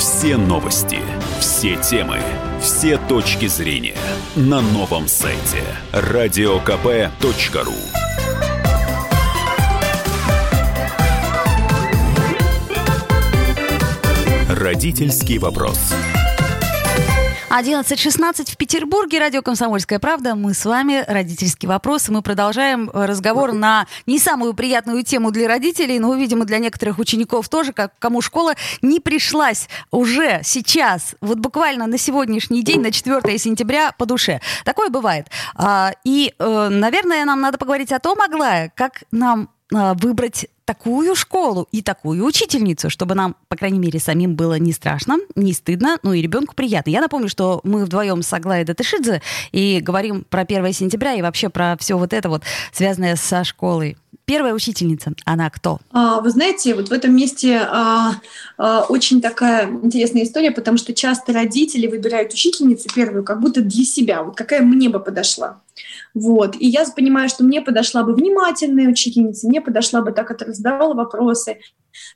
все 0.00 0.38
новости, 0.38 0.98
все 1.40 1.76
темы, 1.76 2.20
все 2.58 2.96
точки 2.96 3.46
зрения 3.48 3.98
на 4.34 4.62
новом 4.62 5.06
сайте 5.06 5.62
радиокп.ру. 5.92 7.74
Родительский 14.48 15.36
вопрос. 15.36 15.92
11.16 17.50 18.52
в 18.52 18.56
Петербурге, 18.56 19.18
радио 19.18 19.42
«Комсомольская 19.42 19.98
правда». 19.98 20.36
Мы 20.36 20.54
с 20.54 20.64
вами, 20.64 21.04
родительский 21.08 21.66
вопрос. 21.66 22.08
Мы 22.08 22.22
продолжаем 22.22 22.88
разговор 22.94 23.52
на 23.52 23.88
не 24.06 24.20
самую 24.20 24.54
приятную 24.54 25.02
тему 25.02 25.32
для 25.32 25.48
родителей, 25.48 25.98
но, 25.98 26.14
видимо, 26.14 26.44
для 26.44 26.58
некоторых 26.58 27.00
учеников 27.00 27.48
тоже, 27.48 27.72
как 27.72 27.98
кому 27.98 28.20
школа 28.20 28.54
не 28.82 29.00
пришлась 29.00 29.68
уже 29.90 30.42
сейчас, 30.44 31.16
вот 31.20 31.38
буквально 31.38 31.88
на 31.88 31.98
сегодняшний 31.98 32.62
день, 32.62 32.82
на 32.82 32.92
4 32.92 33.36
сентября 33.36 33.90
по 33.98 34.06
душе. 34.06 34.40
Такое 34.64 34.88
бывает. 34.88 35.26
А, 35.56 35.90
и, 36.04 36.32
э, 36.38 36.68
наверное, 36.70 37.24
нам 37.24 37.40
надо 37.40 37.58
поговорить 37.58 37.90
о 37.90 37.98
том, 37.98 38.20
Аглая, 38.20 38.72
как 38.76 39.02
нам 39.10 39.50
а, 39.74 39.94
выбрать 39.94 40.46
такую 40.70 41.16
школу 41.16 41.66
и 41.72 41.82
такую 41.82 42.24
учительницу, 42.24 42.90
чтобы 42.90 43.16
нам, 43.16 43.34
по 43.48 43.56
крайней 43.56 43.80
мере, 43.80 43.98
самим 43.98 44.36
было 44.36 44.56
не 44.56 44.70
страшно, 44.70 45.18
не 45.34 45.52
стыдно, 45.52 45.98
ну 46.04 46.12
и 46.12 46.22
ребенку 46.22 46.54
приятно. 46.54 46.90
Я 46.90 47.00
напомню, 47.00 47.28
что 47.28 47.60
мы 47.64 47.84
вдвоем 47.84 48.22
с 48.22 48.32
Аглаей 48.32 48.64
Датышидзе 48.64 49.20
и 49.50 49.80
говорим 49.80 50.22
про 50.22 50.42
1 50.42 50.72
сентября 50.72 51.14
и 51.14 51.22
вообще 51.22 51.48
про 51.48 51.76
все 51.80 51.98
вот 51.98 52.12
это 52.12 52.28
вот, 52.28 52.44
связанное 52.72 53.16
со 53.16 53.42
школой. 53.42 53.96
Первая 54.30 54.54
учительница, 54.54 55.12
она 55.24 55.50
кто? 55.50 55.80
А, 55.90 56.20
вы 56.20 56.30
знаете, 56.30 56.76
вот 56.76 56.88
в 56.88 56.92
этом 56.92 57.16
месте 57.16 57.62
а, 57.68 58.12
а, 58.58 58.84
очень 58.88 59.20
такая 59.20 59.68
интересная 59.68 60.22
история, 60.22 60.52
потому 60.52 60.78
что 60.78 60.94
часто 60.94 61.32
родители 61.32 61.88
выбирают 61.88 62.32
учительницу 62.32 62.88
первую 62.94 63.24
как 63.24 63.40
будто 63.40 63.60
для 63.60 63.84
себя. 63.84 64.22
Вот 64.22 64.36
какая 64.36 64.62
мне 64.62 64.88
бы 64.88 65.00
подошла. 65.00 65.62
Вот. 66.14 66.54
И 66.54 66.68
я 66.68 66.84
понимаю, 66.94 67.28
что 67.28 67.42
мне 67.42 67.60
подошла 67.60 68.04
бы 68.04 68.14
внимательная 68.14 68.86
учительница, 68.86 69.48
мне 69.48 69.60
подошла 69.60 70.00
бы 70.00 70.12
та, 70.12 70.22
которая 70.22 70.54
задавала 70.54 70.94
вопросы, 70.94 71.58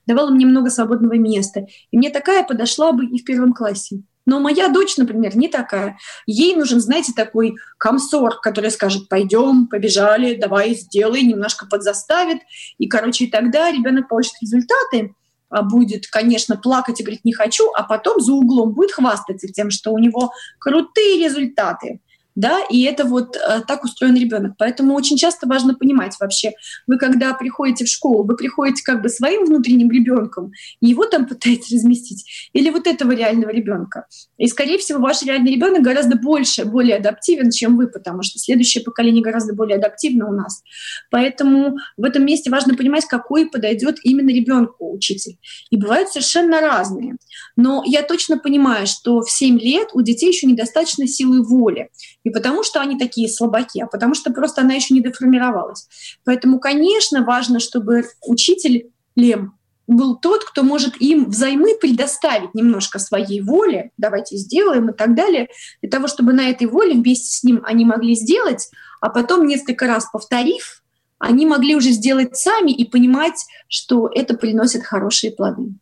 давала 0.07 0.31
мне 0.31 0.47
много 0.47 0.71
свободного 0.71 1.15
места. 1.15 1.67
И 1.91 1.99
мне 1.99 2.11
такая 2.11 2.45
подошла 2.45 2.93
бы 2.93 3.07
и 3.07 3.19
в 3.19 3.25
первом 3.25 3.53
классе. 3.53 4.05
Но 4.27 4.41
моя 4.41 4.69
дочь, 4.69 4.97
например, 4.97 5.37
не 5.37 5.49
такая. 5.49 5.99
Ей 6.27 6.57
нужен, 6.57 6.81
знаете, 6.81 7.13
такой 7.15 7.57
комсор, 7.79 8.41
который 8.41 8.71
скажет, 8.71 9.09
пойдем, 9.09 9.67
побежали, 9.67 10.35
давай, 10.35 10.75
сделай, 10.75 11.23
немножко 11.23 11.67
подзаставит. 11.67 12.39
И, 12.79 12.89
короче, 12.89 13.25
и 13.25 13.31
тогда 13.31 13.71
ребенок 13.71 14.09
получит 14.09 14.35
результаты, 14.41 15.15
а 15.51 15.63
будет, 15.63 16.07
конечно, 16.09 16.57
плакать 16.57 17.01
и 17.01 17.05
говорить 17.05 17.25
«не 17.25 17.33
хочу», 17.33 17.71
а 17.77 17.85
потом 17.85 18.21
за 18.21 18.33
углом 18.33 18.73
будет 18.73 18.93
хвастаться 18.93 19.47
тем, 19.49 19.71
что 19.71 19.93
у 19.93 19.99
него 19.99 20.33
крутые 20.59 21.23
результаты 21.25 22.01
да, 22.35 22.61
и 22.69 22.83
это 22.83 23.05
вот 23.05 23.37
э, 23.37 23.61
так 23.67 23.85
устроен 23.85 24.17
ребенок. 24.17 24.55
Поэтому 24.59 24.95
очень 24.95 25.17
часто 25.17 25.47
важно 25.47 25.75
понимать 25.75 26.17
вообще, 26.19 26.53
вы 26.87 26.99
когда 26.99 27.33
приходите 27.35 27.85
в 27.85 27.89
школу, 27.89 28.25
вы 28.25 28.37
приходите 28.37 28.83
как 28.83 29.03
бы 29.03 29.09
своим 29.09 29.45
внутренним 29.45 29.91
ребенком, 29.91 30.53
его 30.81 31.07
там 31.07 31.27
пытаетесь 31.29 31.73
разместить, 31.73 32.51
или 32.53 32.71
вот 32.71 32.87
этого 32.87 33.13
реального 33.13 33.51
ребенка. 33.51 34.07
И, 34.37 34.47
скорее 34.49 34.79
всего, 34.79 35.01
ваш 35.01 35.23
реальный 35.23 35.53
ребенок 35.53 35.83
гораздо 35.83 36.17
больше, 36.17 36.65
более 36.65 36.97
адаптивен, 36.97 37.51
чем 37.51 37.77
вы, 37.77 37.87
потому 37.87 38.23
что 38.23 38.39
следующее 38.39 38.83
поколение 38.83 39.23
гораздо 39.23 39.55
более 39.55 39.77
адаптивно 39.77 40.29
у 40.29 40.33
нас. 40.33 40.63
Поэтому 41.11 41.77
в 41.97 42.05
этом 42.05 42.25
месте 42.25 42.51
важно 42.51 42.75
понимать, 42.75 43.05
какой 43.07 43.49
подойдет 43.49 43.99
именно 44.03 44.31
ребенку 44.31 44.93
учитель. 44.93 45.39
И 45.71 45.77
бывают 45.77 46.09
совершенно 46.09 46.61
разные. 46.61 47.17
Но 47.57 47.83
я 47.87 48.03
точно 48.03 48.39
понимаю, 48.39 48.87
что 48.87 49.21
в 49.21 49.31
7 49.31 49.59
лет 49.61 49.89
у 49.93 50.03
детей 50.03 50.29
еще 50.29 50.47
недостаточно 50.47 51.07
силы 51.07 51.43
воли. 51.43 51.91
Не 52.25 52.31
потому, 52.31 52.65
что 52.65 52.81
они 52.81 52.99
такие 52.99 53.29
слабаки, 53.29 53.81
а 53.81 53.87
потому 53.87 54.15
что 54.15 54.33
просто 54.33 54.63
она 54.63 54.75
еще 54.75 54.95
не 54.95 55.03
деформировалась. 55.03 55.87
Поэтому, 56.25 56.59
конечно, 56.59 57.23
важно, 57.23 57.61
чтобы 57.61 58.05
учитель 58.23 58.91
Лем 59.15 59.55
был 59.87 60.17
тот, 60.17 60.45
кто 60.45 60.63
может 60.63 61.01
им 61.01 61.27
взаймы 61.27 61.77
предоставить 61.79 62.55
немножко 62.55 62.99
своей 62.99 63.43
воли, 63.43 63.91
давайте 63.99 64.37
сделаем 64.39 64.89
и 64.89 64.95
так 64.95 65.15
далее, 65.15 65.49
для 65.83 65.91
того, 65.91 66.09
чтобы 66.09 66.33
на 66.33 66.49
этой 66.49 66.67
воле 66.67 66.95
вместе 66.95 67.37
с 67.37 67.45
ним 67.45 67.61
они 67.65 67.85
могли 67.85 68.15
сделать, 68.15 68.71
а 69.03 69.11
потом 69.11 69.47
несколько 69.47 69.87
раз 69.87 70.09
повторив, 70.11 70.83
они 71.19 71.45
могли 71.45 71.77
уже 71.77 71.91
сделать 71.91 72.37
сами 72.37 72.71
и 72.71 72.89
понимать, 72.89 73.45
что 73.69 74.11
это 74.13 74.35
приносит 74.35 74.85
хорошие 74.85 75.33
плоды. 75.33 75.75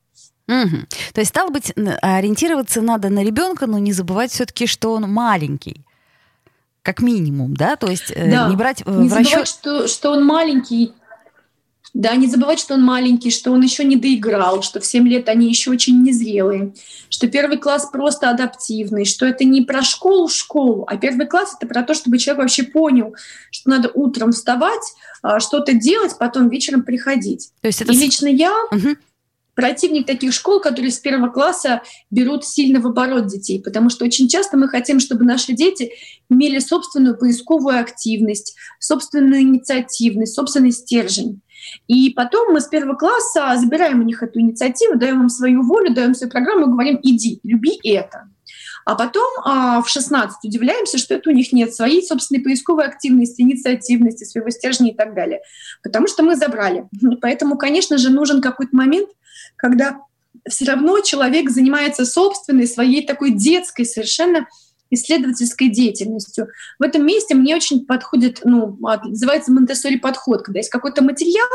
Угу. 0.48 0.76
То 1.14 1.20
есть, 1.20 1.30
стало 1.30 1.50
быть, 1.50 1.72
ориентироваться 1.76 2.80
надо 2.80 3.08
на 3.08 3.22
ребенка, 3.22 3.66
но 3.66 3.78
не 3.78 3.92
забывать 3.92 4.32
все-таки, 4.32 4.66
что 4.66 4.92
он 4.92 5.08
маленький 5.08 5.84
как 6.82 7.00
минимум, 7.00 7.54
да, 7.54 7.76
то 7.76 7.88
есть 7.88 8.10
э, 8.10 8.30
да. 8.30 8.48
не 8.48 8.56
брать 8.56 8.84
не 8.86 9.08
в 9.08 9.14
расчет... 9.14 9.46
что, 9.46 9.86
что 9.86 10.10
он 10.10 10.24
маленький. 10.24 10.92
Да, 11.94 12.16
не 12.16 12.26
забывать, 12.26 12.58
что 12.58 12.74
он 12.74 12.82
маленький, 12.82 13.30
что 13.30 13.52
он 13.52 13.60
еще 13.60 13.84
не 13.84 13.96
доиграл, 13.96 14.62
что 14.62 14.80
в 14.80 14.86
7 14.86 15.06
лет 15.06 15.28
они 15.28 15.48
еще 15.48 15.70
очень 15.70 16.02
незрелые, 16.02 16.72
что 17.10 17.28
первый 17.28 17.58
класс 17.58 17.90
просто 17.92 18.30
адаптивный, 18.30 19.04
что 19.04 19.26
это 19.26 19.44
не 19.44 19.60
про 19.60 19.82
школу-школу, 19.82 20.86
а 20.88 20.96
первый 20.96 21.26
класс— 21.26 21.54
это 21.60 21.66
про 21.66 21.82
то, 21.82 21.92
чтобы 21.92 22.16
человек 22.16 22.44
вообще 22.44 22.62
понял, 22.62 23.14
что 23.50 23.68
надо 23.68 23.90
утром 23.92 24.32
вставать, 24.32 24.94
а, 25.20 25.38
что-то 25.38 25.74
делать, 25.74 26.16
потом 26.18 26.48
вечером 26.48 26.82
приходить. 26.82 27.50
То 27.60 27.66
есть 27.66 27.82
это... 27.82 27.92
И 27.92 27.96
лично 27.96 28.26
я... 28.26 28.52
Угу 28.70 28.96
противник 29.54 30.06
таких 30.06 30.32
школ, 30.32 30.60
которые 30.60 30.90
с 30.90 30.98
первого 30.98 31.30
класса 31.30 31.82
берут 32.10 32.44
сильно 32.44 32.80
в 32.80 32.86
оборот 32.86 33.26
детей, 33.26 33.60
потому 33.62 33.90
что 33.90 34.04
очень 34.04 34.28
часто 34.28 34.56
мы 34.56 34.68
хотим, 34.68 35.00
чтобы 35.00 35.24
наши 35.24 35.52
дети 35.52 35.92
имели 36.30 36.58
собственную 36.58 37.16
поисковую 37.16 37.78
активность, 37.78 38.56
собственную 38.78 39.42
инициативность, 39.42 40.34
собственный 40.34 40.72
стержень. 40.72 41.40
И 41.86 42.10
потом 42.10 42.52
мы 42.52 42.60
с 42.60 42.66
первого 42.66 42.96
класса 42.96 43.54
забираем 43.56 44.00
у 44.00 44.04
них 44.04 44.22
эту 44.22 44.40
инициативу, 44.40 44.96
даем 44.98 45.22
им 45.22 45.28
свою 45.28 45.62
волю, 45.62 45.94
даем 45.94 46.14
свою 46.14 46.30
программу 46.30 46.66
и 46.66 46.70
говорим 46.70 46.98
«иди, 47.02 47.40
люби 47.44 47.78
это». 47.84 48.28
А 48.84 48.96
потом 48.96 49.30
а, 49.44 49.80
в 49.80 49.88
16 49.88 50.38
удивляемся, 50.44 50.98
что 50.98 51.14
это 51.14 51.30
у 51.30 51.32
них 51.32 51.52
нет 51.52 51.72
своей 51.72 52.04
собственной 52.04 52.42
поисковой 52.42 52.84
активности, 52.84 53.42
инициативности, 53.42 54.24
своего 54.24 54.50
стержня 54.50 54.90
и 54.90 54.94
так 54.94 55.14
далее. 55.14 55.40
Потому 55.84 56.08
что 56.08 56.24
мы 56.24 56.34
забрали. 56.34 56.88
Поэтому, 57.20 57.56
конечно 57.56 57.96
же, 57.96 58.10
нужен 58.10 58.40
какой-то 58.40 58.74
момент, 58.74 59.08
когда 59.62 60.00
все 60.48 60.64
равно 60.64 61.00
человек 61.00 61.48
занимается 61.48 62.04
собственной, 62.04 62.66
своей 62.66 63.06
такой 63.06 63.30
детской 63.30 63.84
совершенно 63.84 64.48
исследовательской 64.90 65.68
деятельностью. 65.68 66.48
В 66.78 66.82
этом 66.82 67.06
месте 67.06 67.34
мне 67.34 67.54
очень 67.54 67.86
подходит, 67.86 68.40
ну, 68.44 68.76
называется 69.04 69.52
монтессори 69.52 69.96
подход, 69.96 70.42
когда 70.42 70.58
есть 70.58 70.68
какой-то 70.68 71.02
материал, 71.02 71.48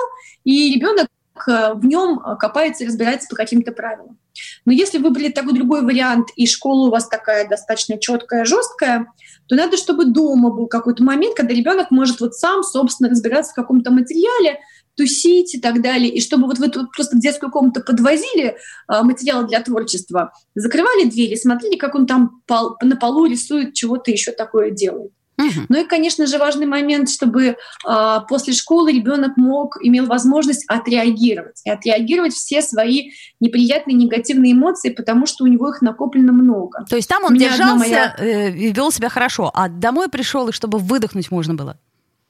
и 0.45 0.73
ребенок 0.73 1.07
э, 1.47 1.73
в 1.73 1.85
нем 1.85 2.19
копается 2.39 2.83
и 2.83 2.87
разбирается 2.87 3.27
по 3.29 3.35
каким-то 3.35 3.73
правилам. 3.73 4.17
Но 4.65 4.71
если 4.71 4.97
выбрали 4.97 5.29
такой 5.29 5.53
другой 5.53 5.81
вариант, 5.83 6.29
и 6.35 6.47
школа 6.47 6.87
у 6.87 6.91
вас 6.91 7.09
такая 7.09 7.47
достаточно 7.47 7.99
четкая, 7.99 8.45
жесткая, 8.45 9.11
то 9.47 9.55
надо, 9.55 9.77
чтобы 9.77 10.05
дома 10.05 10.49
был 10.49 10.67
какой-то 10.67 11.03
момент, 11.03 11.35
когда 11.35 11.53
ребенок 11.53 11.91
может 11.91 12.21
вот 12.21 12.35
сам, 12.35 12.63
собственно, 12.63 13.09
разбираться 13.09 13.51
в 13.51 13.55
каком-то 13.55 13.91
материале, 13.91 14.61
тусить 14.97 15.55
и 15.55 15.61
так 15.61 15.81
далее. 15.81 16.11
И 16.11 16.19
чтобы 16.19 16.47
вот 16.47 16.57
вы 16.57 16.69
тут 16.69 16.91
просто 16.91 17.15
в 17.15 17.19
детскую 17.19 17.51
комнату 17.51 17.81
подвозили 17.85 18.57
а, 18.87 19.03
материалы 19.03 19.47
для 19.47 19.61
творчества, 19.61 20.33
закрывали 20.55 21.05
двери, 21.05 21.35
смотрели, 21.35 21.77
как 21.77 21.95
он 21.95 22.07
там 22.07 22.41
пол, 22.47 22.75
на 22.81 22.97
полу 22.97 23.25
рисует, 23.25 23.73
чего-то 23.73 24.11
еще 24.11 24.31
такое 24.31 24.71
делает. 24.71 25.11
Угу. 25.39 25.65
Ну 25.69 25.81
и, 25.81 25.87
конечно 25.87 26.25
же, 26.25 26.39
важный 26.39 26.65
момент, 26.65 27.09
чтобы 27.09 27.57
а, 27.85 28.21
после 28.21 28.53
школы 28.53 28.91
ребенок 28.91 29.37
мог, 29.37 29.77
имел 29.83 30.07
возможность 30.07 30.65
отреагировать. 30.67 31.61
И 31.63 31.69
отреагировать 31.69 32.33
все 32.33 32.63
свои 32.63 33.11
неприятные, 33.39 33.95
негативные 33.95 34.53
эмоции, 34.53 34.89
потому 34.89 35.27
что 35.27 35.43
у 35.43 35.47
него 35.47 35.69
их 35.69 35.81
накоплено 35.81 36.33
много. 36.33 36.85
То 36.89 36.95
есть 36.95 37.07
там 37.07 37.23
он 37.23 37.37
держался 37.37 37.75
моя... 37.75 38.15
э, 38.17 38.51
и 38.51 38.71
вел 38.71 38.91
себя 38.91 39.09
хорошо, 39.09 39.51
а 39.53 39.69
домой 39.69 40.09
пришел, 40.09 40.47
и 40.47 40.51
чтобы 40.51 40.79
выдохнуть 40.79 41.29
можно 41.29 41.53
было? 41.53 41.77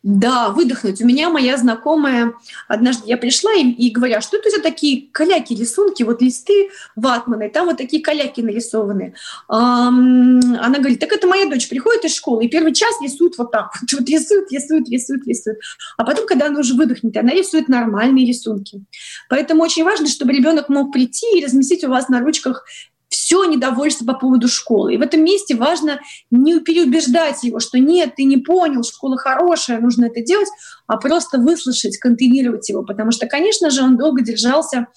Да, 0.10 0.52
выдохнуть. 0.52 1.02
У 1.02 1.06
меня 1.06 1.30
моя 1.30 1.58
знакомая, 1.58 2.34
однажды 2.70 3.10
я 3.10 3.18
пришла 3.18 3.54
и, 3.54 3.70
и 3.70 3.92
говорю, 3.92 4.16
а 4.16 4.22
что 4.22 4.38
это 4.38 4.50
за 4.50 4.62
такие 4.62 5.10
каляки, 5.12 5.54
рисунки, 5.54 6.04
вот 6.04 6.22
листы 6.22 6.70
ватманы, 6.96 7.50
там 7.50 7.66
вот 7.66 7.76
такие 7.76 8.02
каляки 8.02 8.40
нарисованы. 8.40 9.16
Она 9.50 10.80
говорит, 10.80 11.02
так 11.02 11.12
это 11.12 11.28
моя 11.28 11.50
дочь 11.50 11.68
приходит 11.68 12.06
из 12.06 12.16
школы, 12.16 12.46
и 12.46 12.48
первый 12.48 12.74
час 12.74 12.96
рисует 13.02 13.38
вот 13.38 13.52
так, 13.52 13.74
вот, 13.82 13.92
вот 14.00 14.08
рисует, 14.08 14.50
рисует, 14.50 14.88
рисует, 14.88 15.28
рисует. 15.28 15.60
А 15.98 16.06
потом, 16.06 16.26
когда 16.26 16.46
она 16.46 16.62
уже 16.62 16.76
выдохнет, 16.76 17.18
она 17.18 17.32
рисует 17.32 17.68
нормальные 17.68 18.26
рисунки. 18.26 18.86
Поэтому 19.28 19.62
очень 19.62 19.84
важно, 19.84 20.08
чтобы 20.08 20.32
ребенок 20.32 20.70
мог 20.70 20.94
прийти 20.94 21.38
и 21.38 21.44
разместить 21.44 21.84
у 21.84 21.90
вас 21.90 22.08
на 22.08 22.22
ручках 22.22 22.64
все 23.10 23.46
недовольство 23.46 24.06
по 24.06 24.14
поводу 24.14 24.48
школы. 24.48 24.94
И 24.94 24.98
в 24.98 25.02
этом 25.02 25.24
месте 25.24 25.56
важно 25.56 26.00
не 26.30 26.60
переубеждать 26.60 27.44
его, 27.44 27.60
что 27.60 27.80
нет, 27.80 28.16
ты 28.16 28.24
не 28.24 28.38
понял, 28.38 28.84
школа 28.84 29.18
хорошая, 29.18 29.80
нужно 29.80 30.06
это 30.06 30.22
делать, 30.22 30.50
а 30.88 30.98
просто 30.98 31.38
выслушать, 31.38 31.98
контейнировать 31.98 32.68
его, 32.70 32.84
потому 32.84 33.12
что, 33.12 33.28
конечно 33.28 33.70
же, 33.70 33.82
он 33.82 33.98
долго 33.98 34.22
держался 34.22 34.88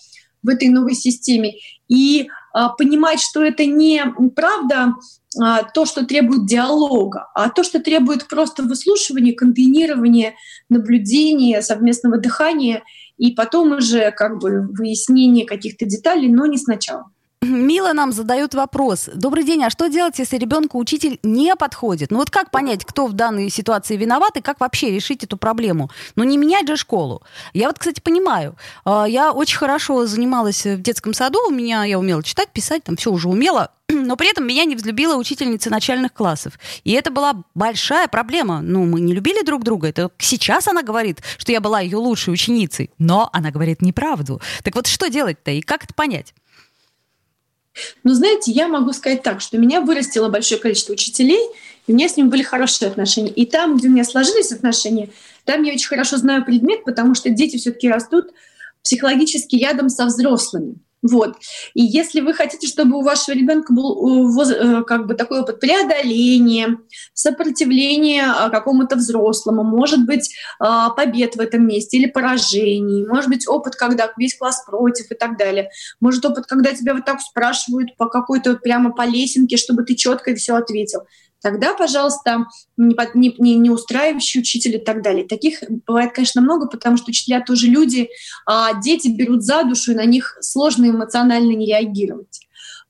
в 0.42 0.48
этой 0.48 0.68
новой 0.68 0.94
системе. 0.94 1.54
И 1.88 2.28
а, 2.52 2.70
понимать, 2.70 3.20
что 3.20 3.42
это 3.44 3.64
не 3.66 4.02
правда 4.34 4.94
а, 5.38 5.62
то, 5.62 5.84
что 5.84 6.04
требует 6.04 6.46
диалога, 6.46 7.28
а 7.34 7.50
то, 7.50 7.62
что 7.62 7.80
требует 7.80 8.26
просто 8.26 8.62
выслушивания, 8.62 9.34
контейнирования, 9.34 10.34
наблюдения, 10.68 11.62
совместного 11.62 12.18
дыхания 12.18 12.82
и 13.18 13.32
потом 13.32 13.72
уже 13.72 14.10
как 14.12 14.38
бы 14.38 14.68
выяснения 14.73 15.46
каких-то 15.46 15.84
деталей, 15.84 16.28
но 16.28 16.46
не 16.46 16.58
сначала. 16.58 17.10
Мила 17.42 17.94
нам 17.94 18.12
задает 18.12 18.52
вопрос. 18.52 19.08
Добрый 19.14 19.44
день, 19.44 19.64
а 19.64 19.70
что 19.70 19.86
делать, 19.88 20.18
если 20.18 20.36
ребенку 20.36 20.78
учитель 20.78 21.18
не 21.22 21.56
подходит? 21.56 22.10
Ну 22.10 22.18
вот 22.18 22.28
как 22.28 22.50
понять, 22.50 22.84
кто 22.84 23.06
в 23.06 23.14
данной 23.14 23.48
ситуации 23.48 23.96
виноват 23.96 24.36
и 24.36 24.42
как 24.42 24.60
вообще 24.60 24.90
решить 24.90 25.24
эту 25.24 25.38
проблему? 25.38 25.90
Ну 26.16 26.24
не 26.24 26.36
менять 26.36 26.68
же 26.68 26.76
школу. 26.76 27.22
Я 27.54 27.68
вот, 27.68 27.78
кстати, 27.78 28.00
понимаю. 28.00 28.56
А, 28.84 29.06
я 29.06 29.32
очень 29.32 29.56
хорошо 29.56 30.04
занималась 30.04 30.66
в 30.66 30.82
детском 30.82 31.14
саду. 31.14 31.38
У 31.48 31.50
меня 31.50 31.84
я 31.84 31.98
умела 31.98 32.22
читать, 32.22 32.50
писать, 32.50 32.84
там 32.84 32.96
все 32.96 33.10
уже 33.10 33.30
умела. 33.30 33.70
Но 33.88 34.16
при 34.16 34.30
этом 34.30 34.46
меня 34.46 34.66
не 34.66 34.76
взлюбила 34.76 35.16
учительница 35.16 35.70
начальных 35.70 36.12
классов. 36.12 36.58
И 36.84 36.92
это 36.92 37.10
была 37.10 37.42
большая 37.54 38.08
проблема. 38.08 38.60
Ну, 38.60 38.84
мы 38.84 39.00
не 39.00 39.14
любили 39.14 39.42
друг 39.42 39.64
друга. 39.64 39.88
Это 39.88 40.10
сейчас 40.18 40.68
она 40.68 40.82
говорит, 40.82 41.22
что 41.38 41.52
я 41.52 41.62
была 41.62 41.80
ее 41.80 41.96
лучшей 41.96 42.34
ученицей. 42.34 42.90
Но 42.98 43.30
она 43.32 43.50
говорит 43.50 43.80
неправду. 43.80 44.42
Так 44.62 44.74
вот, 44.74 44.86
что 44.86 45.08
делать-то 45.08 45.52
и 45.52 45.62
как 45.62 45.84
это 45.84 45.94
понять? 45.94 46.34
Но 48.04 48.15
знаете, 48.15 48.52
я 48.52 48.69
могу 48.69 48.93
сказать 48.93 49.23
так, 49.23 49.41
что 49.41 49.59
меня 49.59 49.80
вырастило 49.80 50.28
большое 50.28 50.61
количество 50.61 50.93
учителей, 50.93 51.41
и 51.87 51.93
у 51.93 51.95
меня 51.95 52.09
с 52.09 52.17
ними 52.17 52.28
были 52.28 52.43
хорошие 52.43 52.91
отношения. 52.91 53.30
И 53.30 53.47
там, 53.47 53.76
где 53.76 53.89
у 53.89 53.91
меня 53.91 54.04
сложились 54.04 54.52
отношения, 54.52 55.11
там 55.45 55.63
я 55.63 55.73
очень 55.73 55.89
хорошо 55.89 56.17
знаю 56.17 56.45
предмет, 56.45 56.85
потому 56.85 57.15
что 57.15 57.30
дети 57.30 57.56
все-таки 57.56 57.89
растут 57.89 58.30
психологически 58.83 59.56
рядом 59.56 59.89
со 59.89 60.06
взрослыми. 60.06 60.76
Вот. 61.02 61.36
И 61.75 61.82
если 61.82 62.21
вы 62.21 62.34
хотите, 62.34 62.67
чтобы 62.67 62.99
у 62.99 63.02
вашего 63.02 63.34
ребенка 63.34 63.73
был 63.73 64.39
э, 64.39 64.54
э, 64.54 64.82
как 64.84 65.06
бы 65.06 65.15
такой 65.15 65.41
опыт 65.41 65.58
преодоления, 65.58 66.78
сопротивления 67.15 68.25
а, 68.25 68.50
какому-то 68.50 68.97
взрослому, 68.97 69.65
может 69.65 70.04
быть, 70.04 70.30
побед 70.58 71.36
в 71.36 71.41
этом 71.41 71.67
месте 71.67 71.97
или 71.97 72.06
поражений, 72.06 73.06
может 73.06 73.30
быть, 73.30 73.49
опыт, 73.49 73.76
когда 73.76 74.10
весь 74.19 74.36
класс 74.36 74.63
против 74.67 75.10
и 75.10 75.15
так 75.15 75.39
далее, 75.39 75.71
может, 76.00 76.25
опыт, 76.25 76.47
когда 76.47 76.73
тебя 76.73 76.95
вот 76.95 77.04
так 77.04 77.21
спрашивают 77.21 77.97
по 77.97 78.06
какой-то 78.06 78.54
прямо 78.56 78.93
по 78.93 79.06
лесенке, 79.06 79.56
чтобы 79.56 79.84
ты 79.84 79.95
четко 79.95 80.34
все 80.34 80.54
ответил 80.54 81.00
тогда, 81.40 81.74
пожалуйста, 81.74 82.46
не, 82.76 83.34
не, 83.38 83.54
не 83.56 83.70
устраивающий 83.70 84.40
учитель 84.40 84.76
и 84.76 84.78
так 84.78 85.02
далее. 85.02 85.26
Таких 85.26 85.62
бывает, 85.86 86.12
конечно, 86.12 86.40
много, 86.40 86.68
потому 86.68 86.96
что 86.96 87.10
учителя 87.10 87.40
тоже 87.40 87.66
люди, 87.66 88.08
а 88.46 88.80
дети 88.80 89.08
берут 89.08 89.42
за 89.42 89.64
душу, 89.64 89.92
и 89.92 89.96
на 89.96 90.04
них 90.04 90.36
сложно 90.40 90.86
эмоционально 90.86 91.52
не 91.52 91.66
реагировать. 91.66 92.40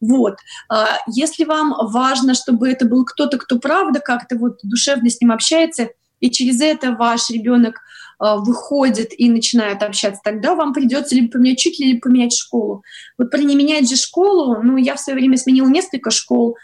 Вот. 0.00 0.36
А 0.68 0.98
если 1.06 1.44
вам 1.44 1.74
важно, 1.78 2.34
чтобы 2.34 2.68
это 2.68 2.86
был 2.86 3.04
кто-то, 3.04 3.38
кто 3.38 3.58
правда 3.58 4.00
как-то 4.00 4.36
вот 4.36 4.58
душевно 4.62 5.10
с 5.10 5.20
ним 5.20 5.30
общается, 5.30 5.90
и 6.20 6.30
через 6.30 6.60
это 6.60 6.92
ваш 6.92 7.30
ребенок 7.30 7.80
а, 8.18 8.36
выходит 8.36 9.18
и 9.18 9.30
начинает 9.30 9.82
общаться, 9.82 10.20
тогда 10.22 10.54
вам 10.54 10.74
придется 10.74 11.14
либо 11.14 11.32
поменять 11.32 11.58
учителя, 11.58 11.88
либо 11.88 12.00
поменять 12.00 12.36
школу. 12.36 12.82
Вот 13.18 13.30
про 13.30 13.38
не 13.38 13.56
менять 13.56 13.88
же 13.88 13.96
школу, 13.96 14.62
ну, 14.62 14.76
я 14.76 14.94
в 14.94 15.00
свое 15.00 15.18
время 15.18 15.38
сменила 15.38 15.68
несколько 15.68 16.10
школ, 16.10 16.56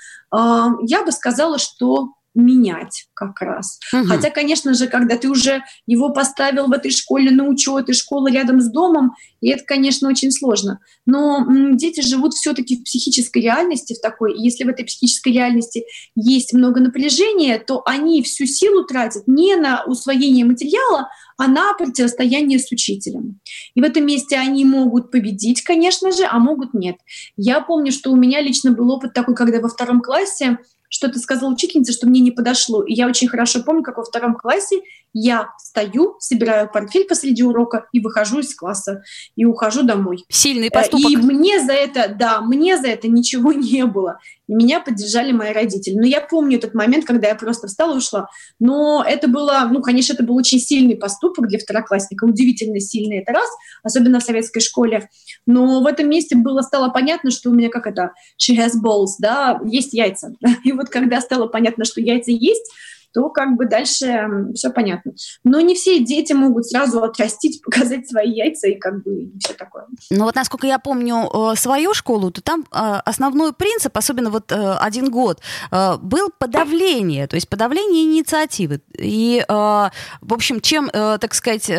я 0.82 1.04
бы 1.04 1.12
сказала, 1.12 1.58
что 1.58 2.14
менять 2.36 3.06
как 3.14 3.40
раз. 3.40 3.80
Угу. 3.92 4.04
Хотя, 4.04 4.30
конечно 4.30 4.74
же, 4.74 4.86
когда 4.86 5.16
ты 5.16 5.28
уже 5.28 5.62
его 5.86 6.10
поставил 6.10 6.66
в 6.66 6.72
этой 6.72 6.90
школе 6.90 7.30
на 7.30 7.48
учет, 7.48 7.88
и 7.88 7.92
школа 7.92 8.30
рядом 8.30 8.60
с 8.60 8.70
домом, 8.70 9.14
и 9.40 9.48
это, 9.48 9.64
конечно, 9.64 10.08
очень 10.08 10.30
сложно. 10.30 10.78
Но 11.06 11.46
дети 11.72 12.00
живут 12.00 12.34
все-таки 12.34 12.76
в 12.76 12.84
психической 12.84 13.42
реальности, 13.42 13.94
в 13.94 14.00
такой. 14.00 14.34
И 14.34 14.42
если 14.42 14.64
в 14.64 14.68
этой 14.68 14.84
психической 14.84 15.32
реальности 15.32 15.84
есть 16.14 16.52
много 16.52 16.80
напряжения, 16.80 17.58
то 17.58 17.82
они 17.86 18.22
всю 18.22 18.46
силу 18.46 18.84
тратят 18.84 19.26
не 19.26 19.56
на 19.56 19.84
усвоение 19.84 20.44
материала, 20.44 21.08
а 21.38 21.48
на 21.48 21.74
противостояние 21.74 22.58
с 22.58 22.70
учителем. 22.70 23.40
И 23.74 23.80
в 23.80 23.84
этом 23.84 24.06
месте 24.06 24.36
они 24.36 24.64
могут 24.64 25.10
победить, 25.10 25.62
конечно 25.62 26.12
же, 26.12 26.24
а 26.24 26.38
могут 26.38 26.74
нет. 26.74 26.96
Я 27.36 27.60
помню, 27.60 27.92
что 27.92 28.10
у 28.10 28.16
меня 28.16 28.40
лично 28.40 28.72
был 28.72 28.90
опыт 28.90 29.12
такой, 29.12 29.34
когда 29.34 29.60
во 29.60 29.68
втором 29.68 30.00
классе 30.00 30.58
что-то 30.88 31.18
сказала 31.18 31.52
учительница, 31.52 31.92
что 31.92 32.06
мне 32.06 32.20
не 32.20 32.30
подошло. 32.30 32.82
И 32.82 32.94
я 32.94 33.06
очень 33.06 33.28
хорошо 33.28 33.62
помню, 33.62 33.82
как 33.82 33.98
во 33.98 34.04
втором 34.04 34.34
классе 34.34 34.80
я 35.18 35.48
встаю, 35.56 36.16
собираю 36.18 36.70
портфель 36.70 37.06
посреди 37.06 37.42
урока 37.42 37.86
и 37.90 38.00
выхожу 38.00 38.40
из 38.40 38.54
класса 38.54 39.02
и 39.34 39.46
ухожу 39.46 39.82
домой. 39.82 40.26
Сильный 40.28 40.70
поступок. 40.70 41.10
И 41.10 41.16
мне 41.16 41.58
за 41.58 41.72
это, 41.72 42.14
да, 42.14 42.42
мне 42.42 42.76
за 42.76 42.88
это 42.88 43.08
ничего 43.08 43.52
не 43.54 43.86
было. 43.86 44.18
И 44.46 44.54
меня 44.54 44.78
поддержали 44.78 45.32
мои 45.32 45.54
родители. 45.54 45.94
Но 45.94 46.04
я 46.04 46.20
помню 46.20 46.58
этот 46.58 46.74
момент, 46.74 47.06
когда 47.06 47.28
я 47.28 47.34
просто 47.34 47.66
встала 47.66 47.94
и 47.94 47.96
ушла. 47.96 48.28
Но 48.60 49.02
это 49.08 49.26
было, 49.26 49.66
ну, 49.70 49.80
конечно, 49.80 50.12
это 50.12 50.22
был 50.22 50.36
очень 50.36 50.60
сильный 50.60 50.96
поступок 50.96 51.48
для 51.48 51.58
второклассника, 51.58 52.24
удивительно 52.24 52.78
сильный 52.78 53.20
это 53.20 53.32
раз, 53.32 53.48
особенно 53.82 54.20
в 54.20 54.22
советской 54.22 54.60
школе. 54.60 55.08
Но 55.46 55.80
в 55.80 55.86
этом 55.86 56.10
месте 56.10 56.36
было 56.36 56.60
стало 56.60 56.90
понятно, 56.90 57.30
что 57.30 57.48
у 57.48 57.54
меня 57.54 57.70
как 57.70 57.86
это, 57.86 58.12
she 58.38 58.54
has 58.54 58.72
balls, 58.84 59.14
да, 59.18 59.60
есть 59.64 59.94
яйца. 59.94 60.34
И 60.64 60.72
вот 60.72 60.90
когда 60.90 61.22
стало 61.22 61.46
понятно, 61.46 61.86
что 61.86 62.02
яйца 62.02 62.32
есть, 62.32 62.70
то 63.16 63.30
как 63.30 63.56
бы 63.56 63.64
дальше 63.64 64.28
все 64.54 64.68
понятно. 64.68 65.12
Но 65.42 65.62
не 65.62 65.74
все 65.74 66.00
дети 66.00 66.34
могут 66.34 66.66
сразу 66.66 67.02
отрастить, 67.02 67.62
показать 67.64 68.06
свои 68.06 68.30
яйца 68.30 68.68
и 68.68 68.74
как 68.74 69.02
бы 69.02 69.30
все 69.42 69.54
такое. 69.54 69.86
Ну 70.10 70.24
вот 70.24 70.34
насколько 70.34 70.66
я 70.66 70.78
помню 70.78 71.26
э, 71.32 71.56
свою 71.56 71.94
школу, 71.94 72.30
то 72.30 72.42
там 72.42 72.66
э, 72.70 73.00
основной 73.06 73.54
принцип, 73.54 73.96
особенно 73.96 74.28
вот 74.28 74.52
э, 74.52 74.76
один 74.80 75.10
год, 75.10 75.40
был 75.70 76.30
подавление, 76.38 77.26
то 77.26 77.36
есть 77.36 77.48
подавление 77.48 78.04
инициативы. 78.04 78.80
И, 78.98 79.44
в 79.48 79.90
общем, 80.30 80.60
чем, 80.60 80.88
так 80.90 81.34
сказать, 81.34 81.70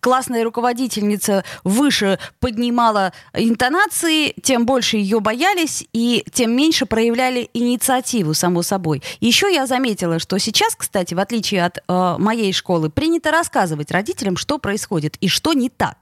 классная 0.00 0.44
руководительница 0.44 1.44
выше 1.62 2.18
поднимала 2.40 3.12
интонации, 3.34 4.34
тем 4.42 4.66
больше 4.66 4.96
ее 4.96 5.20
боялись 5.20 5.86
и 5.92 6.24
тем 6.32 6.56
меньше 6.56 6.86
проявляли 6.86 7.50
инициативу, 7.54 8.34
само 8.34 8.62
собой. 8.62 9.02
Еще 9.20 9.52
я 9.52 9.66
заметила, 9.66 10.18
что 10.18 10.38
сейчас 10.38 10.63
сейчас, 10.64 10.76
кстати, 10.76 11.14
в 11.14 11.20
отличие 11.20 11.64
от 11.64 11.78
э, 11.78 12.16
моей 12.18 12.52
школы, 12.52 12.90
принято 12.90 13.30
рассказывать 13.30 13.90
родителям, 13.90 14.36
что 14.36 14.58
происходит 14.58 15.16
и 15.20 15.28
что 15.28 15.52
не 15.52 15.68
так. 15.68 15.96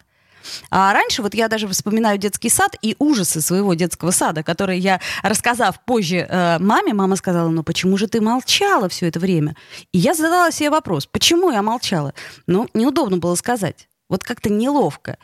А 0.71 0.93
раньше 0.93 1.23
вот 1.23 1.35
я 1.35 1.49
даже 1.49 1.69
вспоминаю 1.69 2.19
детский 2.19 2.49
сад 2.49 2.77
и 2.83 2.97
ужасы 2.99 3.41
своего 3.41 3.75
детского 3.75 4.11
сада, 4.11 4.43
которые 4.43 4.79
я, 4.79 5.01
рассказав 5.23 5.81
позже 5.85 6.27
э, 6.29 6.59
маме, 6.59 6.95
мама 6.95 7.17
сказала, 7.17 7.49
ну 7.49 7.63
почему 7.63 7.97
же 7.97 8.07
ты 8.07 8.21
молчала 8.21 8.89
все 8.89 9.09
это 9.09 9.21
время? 9.21 9.57
И 9.93 9.99
я 9.99 10.15
задала 10.15 10.51
себе 10.51 10.71
вопрос, 10.71 11.07
почему 11.07 11.51
я 11.51 11.63
молчала? 11.63 12.13
Ну, 12.47 12.69
неудобно 12.75 13.19
было 13.19 13.35
сказать. 13.37 13.89
Вот 14.09 14.25
как-то 14.25 14.51
неловко. 14.51 15.17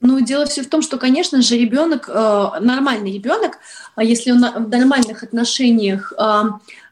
Ну, 0.00 0.20
дело 0.20 0.46
все 0.46 0.62
в 0.62 0.68
том, 0.68 0.82
что, 0.82 0.98
конечно 0.98 1.40
же, 1.42 1.56
ребенок, 1.56 2.08
э, 2.08 2.60
нормальный 2.60 3.12
ребенок, 3.12 3.58
а 3.94 4.04
если 4.04 4.30
он 4.30 4.40
в 4.40 4.68
нормальных 4.68 5.22
отношениях 5.22 6.12
э, 6.18 6.42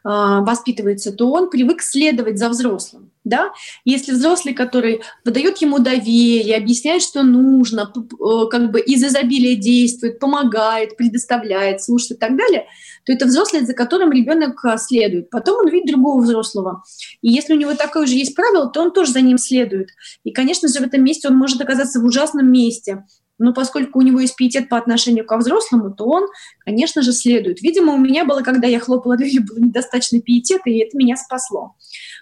воспитывается, 0.04 1.12
то 1.12 1.30
он 1.30 1.48
привык 1.48 1.80
следовать 1.80 2.38
за 2.38 2.50
взрослым. 2.50 3.10
Да? 3.24 3.52
Если 3.86 4.12
взрослый, 4.12 4.52
который 4.52 5.00
выдает 5.24 5.56
ему 5.58 5.78
доверие, 5.78 6.56
объясняет, 6.56 7.00
что 7.00 7.22
нужно, 7.22 7.90
э, 7.90 8.46
как 8.50 8.70
бы 8.70 8.80
из 8.80 9.02
изобилия 9.02 9.56
действует, 9.56 10.18
помогает, 10.18 10.98
предоставляет, 10.98 11.82
слушает 11.82 12.18
и 12.18 12.20
так 12.20 12.36
далее, 12.36 12.66
то 13.04 13.12
это 13.12 13.24
взрослый, 13.26 13.64
за 13.64 13.72
которым 13.72 14.12
ребенок 14.12 14.62
а, 14.64 14.76
следует. 14.76 15.30
Потом 15.30 15.58
он 15.58 15.70
видит 15.70 15.88
другого 15.88 16.22
взрослого. 16.22 16.82
И 17.22 17.32
если 17.32 17.54
у 17.54 17.58
него 17.58 17.74
такое 17.74 18.06
же 18.06 18.14
есть 18.14 18.34
правило, 18.34 18.70
то 18.70 18.82
он 18.82 18.92
тоже 18.92 19.12
за 19.12 19.20
ним 19.22 19.38
следует. 19.38 19.88
И, 20.24 20.32
конечно 20.32 20.68
же, 20.68 20.80
в 20.80 20.82
этом 20.82 21.02
месте 21.02 21.28
он 21.28 21.36
может 21.36 21.60
оказаться 21.60 22.00
в 22.00 22.04
ужасном 22.04 22.50
месте, 22.50 23.04
но 23.38 23.52
поскольку 23.52 23.98
у 23.98 24.02
него 24.02 24.20
есть 24.20 24.36
пиетет 24.36 24.68
по 24.68 24.76
отношению 24.76 25.26
ко 25.26 25.36
взрослому, 25.36 25.92
то 25.92 26.04
он, 26.06 26.28
конечно 26.60 27.02
же, 27.02 27.12
следует. 27.12 27.60
Видимо, 27.60 27.94
у 27.94 27.98
меня 27.98 28.24
было, 28.24 28.42
когда 28.42 28.68
я 28.68 28.80
хлопала 28.80 29.16
дверью, 29.18 29.44
было 29.44 29.58
недостаточно 29.58 30.20
пиетета, 30.20 30.70
и 30.70 30.78
это 30.78 30.96
меня 30.96 31.16
спасло. 31.16 31.74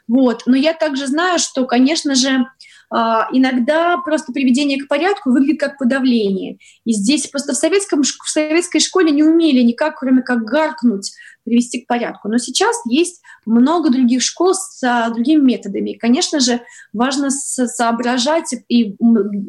Вот. 0.08 0.42
Но 0.46 0.56
я 0.56 0.74
также 0.74 1.06
знаю, 1.06 1.38
что, 1.38 1.66
конечно 1.66 2.14
же, 2.14 2.46
иногда 2.92 3.96
просто 3.98 4.32
приведение 4.32 4.82
к 4.82 4.88
порядку 4.88 5.30
выглядит 5.30 5.60
как 5.60 5.78
подавление. 5.78 6.58
И 6.84 6.92
здесь 6.92 7.26
просто 7.26 7.52
в, 7.52 7.56
советском, 7.56 8.02
в 8.02 8.28
советской 8.28 8.80
школе 8.80 9.10
не 9.10 9.22
умели 9.22 9.62
никак, 9.62 9.98
кроме 9.98 10.22
как 10.22 10.44
гаркнуть, 10.44 11.12
привести 11.44 11.80
к 11.80 11.86
порядку. 11.86 12.28
Но 12.28 12.38
сейчас 12.38 12.76
есть 12.86 13.20
много 13.46 13.90
других 13.90 14.22
школ 14.22 14.54
с 14.54 14.82
а, 14.84 15.10
другими 15.10 15.40
методами. 15.40 15.90
И, 15.90 15.98
конечно 15.98 16.40
же, 16.40 16.60
важно 16.92 17.30
соображать 17.30 18.54
и 18.68 18.96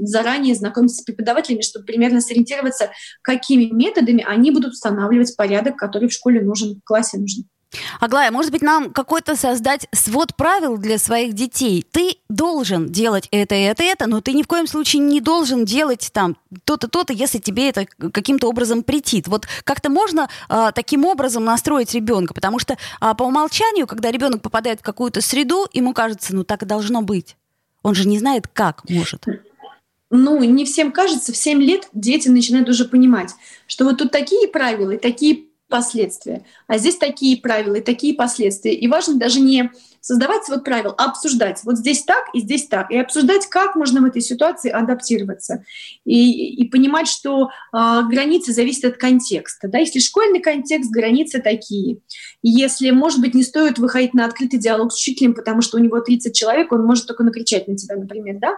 заранее 0.02 0.56
знакомиться 0.56 1.02
с 1.02 1.04
преподавателями, 1.06 1.62
чтобы 1.62 1.86
примерно 1.86 2.22
сориентироваться, 2.22 2.92
какими 3.22 3.66
методами 3.66 4.24
они 4.28 4.52
будут 4.52 4.74
устанавливать 4.74 5.36
порядок, 5.36 5.78
который 5.78 6.10
в 6.10 6.14
школе 6.14 6.42
нужен, 6.42 6.76
в 6.76 6.84
классе 6.86 7.18
нужен. 7.18 7.46
Аглая, 8.00 8.32
может 8.32 8.52
быть, 8.52 8.62
нам 8.62 8.92
какой-то 8.92 9.36
создать 9.36 9.88
свод 9.92 10.36
правил 10.36 10.78
для 10.78 10.98
своих 10.98 11.34
детей? 11.34 11.86
Ты 11.92 12.18
должен 12.30 12.92
делать 12.92 13.28
это, 13.32 13.56
это, 13.56 13.84
это, 13.84 14.08
но 14.08 14.22
ты 14.22 14.34
ни 14.34 14.44
в 14.44 14.48
коем 14.48 14.68
случае 14.68 15.02
не 15.02 15.22
должен 15.22 15.66
делать 15.66 16.10
там 16.14 16.38
то-то, 16.66 16.88
то-то, 16.88 17.14
если 17.14 17.40
тебе 17.40 17.70
это 17.70 17.86
каким-то 17.86 18.48
образом 18.48 18.84
претит. 18.84 19.28
Вот 19.28 19.48
как-то 19.64 19.90
можно 19.90 20.30
а, 20.50 20.72
таким 20.72 21.06
образом 21.06 21.44
настроить 21.44 21.94
ребенка, 21.94 22.34
потому 22.34 22.60
что 22.60 22.78
а, 23.00 23.14
по 23.14 23.24
умолчанию, 23.24 23.88
когда 23.88 24.12
ребенок 24.12 24.42
попадает 24.42 24.80
в 24.80 24.84
какую-то 24.84 25.22
среду, 25.22 25.68
ему 25.74 25.94
кажется, 25.94 26.36
ну 26.36 26.44
так 26.44 26.64
и 26.64 26.66
должно 26.66 27.02
быть. 27.02 27.36
Он 27.82 27.96
же 27.96 28.08
не 28.08 28.20
знает, 28.20 28.48
как 28.48 28.88
может 28.90 29.26
ну, 30.16 30.44
не 30.44 30.64
всем 30.64 30.92
кажется, 30.92 31.34
в 31.34 31.38
7 31.38 31.60
лет 31.60 31.90
дети 31.92 32.30
начинают 32.30 32.70
уже 32.70 32.86
понимать, 32.86 33.32
что 33.66 33.84
вот 33.84 33.98
тут 33.98 34.12
такие 34.12 34.48
правила 34.48 34.92
и 34.92 35.00
такие 35.00 35.46
последствия. 35.74 36.46
А 36.68 36.78
здесь 36.78 36.98
такие 36.98 37.36
правила 37.42 37.74
и 37.74 37.82
такие 37.82 38.14
последствия. 38.14 38.76
И 38.76 38.88
важно 38.88 39.16
даже 39.16 39.40
не 39.40 39.72
создавать 40.04 40.44
свод 40.44 40.66
правил, 40.66 40.94
а 40.98 41.06
обсуждать. 41.06 41.62
Вот 41.64 41.78
здесь 41.78 42.04
так 42.04 42.26
и 42.34 42.42
здесь 42.42 42.68
так. 42.68 42.92
И 42.92 42.98
обсуждать, 42.98 43.48
как 43.48 43.76
можно 43.76 44.02
в 44.02 44.06
этой 44.06 44.22
ситуации 44.22 44.70
адаптироваться. 44.70 45.64
И, 46.06 46.56
и 46.56 46.70
понимать, 46.70 47.08
что 47.08 47.46
э, 47.46 48.02
границы 48.12 48.52
зависят 48.52 48.84
от 48.84 48.98
контекста. 48.98 49.70
Да? 49.70 49.80
Если 49.80 50.00
школьный 50.00 50.42
контекст, 50.42 50.92
границы 50.92 51.42
такие. 51.42 52.00
Если, 52.44 52.92
может 52.92 53.22
быть, 53.22 53.34
не 53.34 53.44
стоит 53.44 53.80
выходить 53.80 54.14
на 54.14 54.26
открытый 54.26 54.60
диалог 54.60 54.92
с 54.92 54.98
учителем, 54.98 55.34
потому 55.34 55.62
что 55.62 55.78
у 55.78 55.80
него 55.80 56.02
30 56.02 56.36
человек, 56.36 56.74
он 56.74 56.86
может 56.86 57.08
только 57.08 57.24
накричать 57.24 57.70
на 57.70 57.78
тебя, 57.78 57.96
например. 57.96 58.40
Да? 58.40 58.58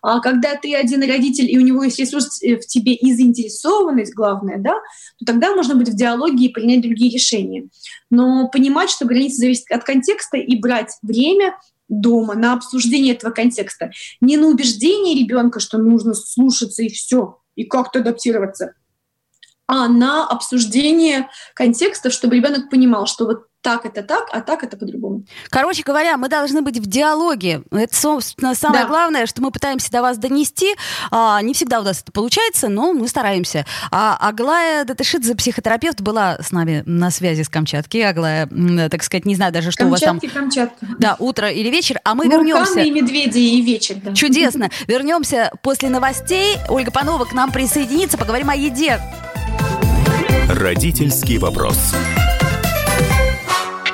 А 0.00 0.20
когда 0.20 0.56
ты 0.56 0.74
один 0.74 1.02
родитель, 1.02 1.50
и 1.50 1.58
у 1.58 1.60
него 1.60 1.84
есть 1.84 1.98
ресурс 2.00 2.42
э, 2.42 2.56
в 2.56 2.66
тебе 2.66 2.94
и 2.94 3.12
заинтересованность, 3.12 4.14
главное, 4.14 4.56
да, 4.56 4.72
то 5.18 5.26
тогда 5.26 5.54
можно 5.54 5.74
быть 5.74 5.90
в 5.90 5.94
диалоге 5.94 6.47
принять 6.48 6.82
другие 6.82 7.12
решения. 7.12 7.68
Но 8.10 8.48
понимать, 8.48 8.90
что 8.90 9.06
границы 9.06 9.36
зависят 9.36 9.70
от 9.70 9.84
контекста 9.84 10.36
и 10.36 10.56
брать 10.56 10.96
время 11.02 11.58
дома 11.88 12.34
на 12.34 12.52
обсуждение 12.52 13.14
этого 13.14 13.32
контекста. 13.32 13.90
Не 14.20 14.36
на 14.36 14.48
убеждение 14.48 15.18
ребенка, 15.18 15.60
что 15.60 15.78
нужно 15.78 16.14
слушаться 16.14 16.82
и 16.82 16.88
все, 16.88 17.40
и 17.54 17.64
как-то 17.64 18.00
адаптироваться, 18.00 18.74
а 19.66 19.86
на 19.86 20.26
обсуждение 20.26 21.28
контекстов, 21.54 22.12
чтобы 22.12 22.36
ребенок 22.36 22.70
понимал, 22.70 23.06
что 23.06 23.26
вот 23.26 23.47
так 23.60 23.84
это 23.84 24.02
так, 24.02 24.28
а 24.32 24.40
так 24.40 24.62
это 24.62 24.76
по-другому. 24.76 25.24
Короче 25.50 25.82
говоря, 25.82 26.16
мы 26.16 26.28
должны 26.28 26.62
быть 26.62 26.78
в 26.78 26.86
диалоге. 26.86 27.62
Это, 27.70 27.94
собственно, 27.94 28.54
самое 28.54 28.84
да. 28.84 28.88
главное, 28.88 29.26
что 29.26 29.42
мы 29.42 29.50
пытаемся 29.50 29.90
до 29.90 30.00
вас 30.02 30.16
донести. 30.16 30.74
А, 31.10 31.40
не 31.42 31.54
всегда 31.54 31.80
у 31.80 31.82
нас 31.82 32.00
это 32.00 32.12
получается, 32.12 32.68
но 32.68 32.92
мы 32.92 33.08
стараемся. 33.08 33.66
А 33.90 34.16
Аглая 34.16 34.84
Датышидзе, 34.84 35.34
психотерапевт, 35.34 36.00
была 36.00 36.38
с 36.40 36.52
нами 36.52 36.82
на 36.86 37.10
связи 37.10 37.42
с 37.42 37.48
Камчатки. 37.48 37.98
Аглая, 37.98 38.48
так 38.90 39.02
сказать, 39.02 39.26
не 39.26 39.34
знаю 39.34 39.52
даже, 39.52 39.72
что 39.72 39.84
Камчатки, 39.84 40.26
у 40.26 40.28
вас 40.28 40.32
там... 40.32 40.42
Камчатка. 40.42 40.86
Да, 40.98 41.16
утро 41.18 41.50
или 41.50 41.68
вечер. 41.68 41.98
А 42.04 42.14
мы 42.14 42.24
Вулканы 42.24 42.46
вернемся... 42.46 42.80
и 42.80 42.90
медведи, 42.90 43.38
и 43.38 43.60
вечер. 43.60 43.96
Да. 43.96 44.14
Чудесно. 44.14 44.70
Вернемся 44.86 45.50
после 45.62 45.88
новостей. 45.90 46.56
Ольга 46.68 46.90
Панова 46.90 47.24
к 47.24 47.32
нам 47.32 47.50
присоединится. 47.50 48.18
Поговорим 48.18 48.50
о 48.50 48.54
еде. 48.54 49.00
Родительский 50.48 51.38
вопрос. 51.38 51.94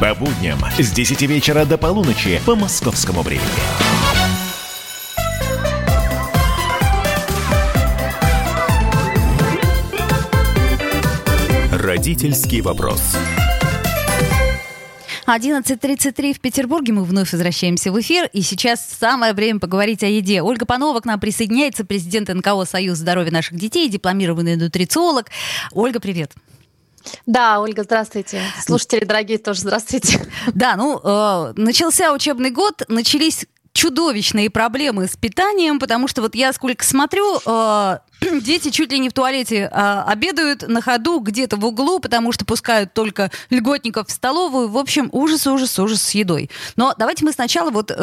По 0.00 0.14
будням 0.14 0.60
с 0.78 0.92
10 0.92 1.22
вечера 1.22 1.64
до 1.64 1.76
полуночи 1.76 2.40
по 2.46 2.54
московскому 2.54 3.22
времени. 3.22 3.48
Родительский 11.72 12.60
вопрос. 12.60 13.16
11.33 15.26 16.32
в 16.32 16.40
Петербурге. 16.40 16.92
Мы 16.92 17.02
вновь 17.02 17.32
возвращаемся 17.32 17.90
в 17.90 18.00
эфир. 18.00 18.30
И 18.32 18.42
сейчас 18.42 18.80
самое 19.00 19.32
время 19.32 19.58
поговорить 19.58 20.04
о 20.04 20.06
еде. 20.06 20.42
Ольга 20.42 20.64
Панова 20.64 21.00
к 21.00 21.06
нам 21.06 21.18
присоединяется, 21.18 21.84
президент 21.84 22.28
НКО 22.28 22.64
«Союз 22.66 22.98
здоровья 22.98 23.32
наших 23.32 23.58
детей», 23.58 23.88
дипломированный 23.88 24.54
нутрициолог. 24.54 25.26
Ольга, 25.72 25.98
привет. 25.98 26.34
Да, 27.26 27.60
Ольга, 27.60 27.82
здравствуйте. 27.82 28.42
Слушатели 28.64 29.04
дорогие 29.04 29.38
тоже 29.38 29.60
здравствуйте. 29.60 30.20
Да, 30.54 30.76
ну, 30.76 31.00
э, 31.02 31.52
начался 31.56 32.12
учебный 32.12 32.50
год, 32.50 32.82
начались 32.88 33.46
чудовищные 33.78 34.50
проблемы 34.50 35.06
с 35.06 35.16
питанием, 35.16 35.78
потому 35.78 36.08
что 36.08 36.20
вот 36.20 36.34
я 36.34 36.52
сколько 36.52 36.84
смотрю, 36.84 37.38
э, 37.46 37.98
дети 38.40 38.70
чуть 38.70 38.90
ли 38.90 38.98
не 38.98 39.08
в 39.08 39.12
туалете 39.12 39.70
э, 39.72 40.02
обедают 40.06 40.66
на 40.66 40.80
ходу 40.80 41.20
где-то 41.20 41.56
в 41.56 41.64
углу, 41.64 42.00
потому 42.00 42.32
что 42.32 42.44
пускают 42.44 42.92
только 42.92 43.30
льготников 43.50 44.08
в 44.08 44.10
столовую. 44.10 44.68
В 44.68 44.78
общем, 44.78 45.08
ужас, 45.12 45.46
ужас, 45.46 45.78
ужас 45.78 46.02
с 46.02 46.10
едой. 46.10 46.50
Но 46.74 46.92
давайте 46.98 47.24
мы 47.24 47.30
сначала 47.30 47.70
вот 47.70 47.92
э, 47.92 47.94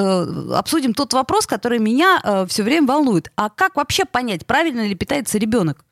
обсудим 0.54 0.94
тот 0.94 1.12
вопрос, 1.14 1.46
который 1.46 1.80
меня 1.80 2.22
э, 2.24 2.46
все 2.48 2.64
время 2.64 2.88
волнует. 2.88 3.30
А 3.36 3.50
как 3.50 3.76
вообще 3.76 4.06
понять, 4.06 4.46
правильно 4.46 4.88
ли 4.88 4.96
питается 4.96 5.38
ребенок? 5.38 5.84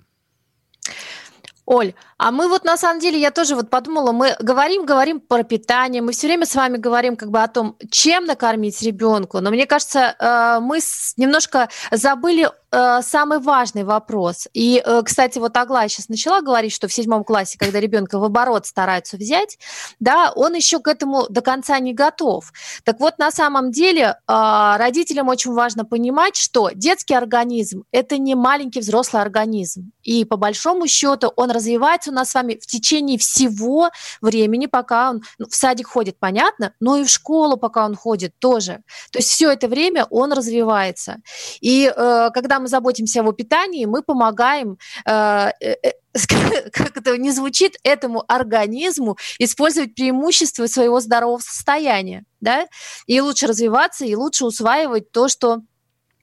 Оль, 1.66 1.94
а 2.23 2.31
мы 2.31 2.47
вот 2.47 2.63
на 2.63 2.77
самом 2.77 3.01
деле, 3.01 3.19
я 3.19 3.31
тоже 3.31 3.53
вот 3.53 3.69
подумала, 3.69 4.13
мы 4.13 4.38
говорим, 4.39 4.86
говорим 4.86 5.19
про 5.19 5.43
питание, 5.43 6.01
мы 6.01 6.13
все 6.13 6.27
время 6.27 6.45
с 6.45 6.55
вами 6.55 6.77
говорим 6.77 7.17
как 7.17 7.29
бы 7.29 7.43
о 7.43 7.49
том, 7.49 7.75
чем 7.91 8.23
накормить 8.23 8.81
ребенку, 8.81 9.41
но 9.41 9.49
мне 9.49 9.65
кажется, 9.65 10.15
э, 10.17 10.59
мы 10.62 10.79
немножко 11.17 11.67
забыли 11.91 12.49
э, 12.71 13.01
самый 13.01 13.39
важный 13.39 13.83
вопрос. 13.83 14.47
И, 14.53 14.81
э, 14.86 15.01
кстати, 15.03 15.38
вот 15.38 15.57
Аглая 15.57 15.89
сейчас 15.89 16.07
начала 16.07 16.39
говорить, 16.39 16.71
что 16.71 16.88
в 16.88 16.93
седьмом 16.93 17.25
классе, 17.25 17.57
когда 17.59 17.81
ребенка 17.81 18.17
в 18.17 18.23
оборот 18.23 18.67
стараются 18.67 19.17
взять, 19.17 19.57
да, 19.99 20.31
он 20.33 20.53
еще 20.53 20.79
к 20.79 20.88
этому 20.88 21.27
до 21.27 21.41
конца 21.41 21.77
не 21.79 21.93
готов. 21.93 22.53
Так 22.86 23.01
вот, 23.01 23.19
на 23.19 23.31
самом 23.31 23.71
деле, 23.71 24.15
родителям 24.27 25.27
очень 25.27 25.51
важно 25.51 25.83
понимать, 25.83 26.38
что 26.38 26.69
детский 26.73 27.15
организм– 27.15 27.83
это 27.91 28.17
не 28.17 28.33
маленький 28.33 28.79
взрослый 28.79 29.21
организм. 29.21 29.91
И 30.03 30.23
по 30.23 30.38
большому 30.38 30.88
счету 30.88 31.33
он 31.36 31.51
развивается 31.51 32.12
нас 32.13 32.32
с 32.32 32.34
вами 32.36 32.60
в 32.62 32.65
течение 32.65 33.17
всего 33.17 33.89
времени, 34.21 34.65
пока 34.65 35.12
он 35.12 35.23
ну, 35.38 35.47
в 35.47 35.56
садик 35.56 35.88
ходит, 35.88 36.17
понятно, 36.19 36.73
но 36.80 36.97
и 36.97 37.04
в 37.04 37.10
школу, 37.10 37.58
пока 37.58 37.86
он 37.86 37.95
ходит, 37.95 38.34
тоже. 38.39 38.82
То 39.12 39.19
есть 39.19 39.30
все 39.30 39.52
это 39.52 39.67
время 39.67 40.06
он 40.10 40.34
развивается. 40.34 41.17
И 41.62 41.91
э, 41.95 42.30
когда 42.34 42.60
мы 42.60 42.67
заботимся 42.67 43.19
о 43.19 43.23
его 43.23 43.32
питании, 43.32 43.86
мы 43.86 44.04
помогаем 44.04 44.78
э, 45.06 45.52
э, 45.60 45.76
э 45.84 45.91
как 46.71 46.95
это 46.95 47.17
не 47.17 47.32
звучит, 47.32 47.78
этому 47.84 48.23
организму 48.28 49.17
использовать 49.39 49.95
преимущества 49.95 50.67
своего 50.67 50.99
здорового 50.99 51.39
состояния, 51.39 52.23
да, 52.39 52.67
и 53.08 53.19
лучше 53.19 53.47
развиваться, 53.47 54.06
и 54.06 54.15
лучше 54.15 54.45
усваивать 54.45 55.12
то, 55.12 55.28
что 55.28 55.62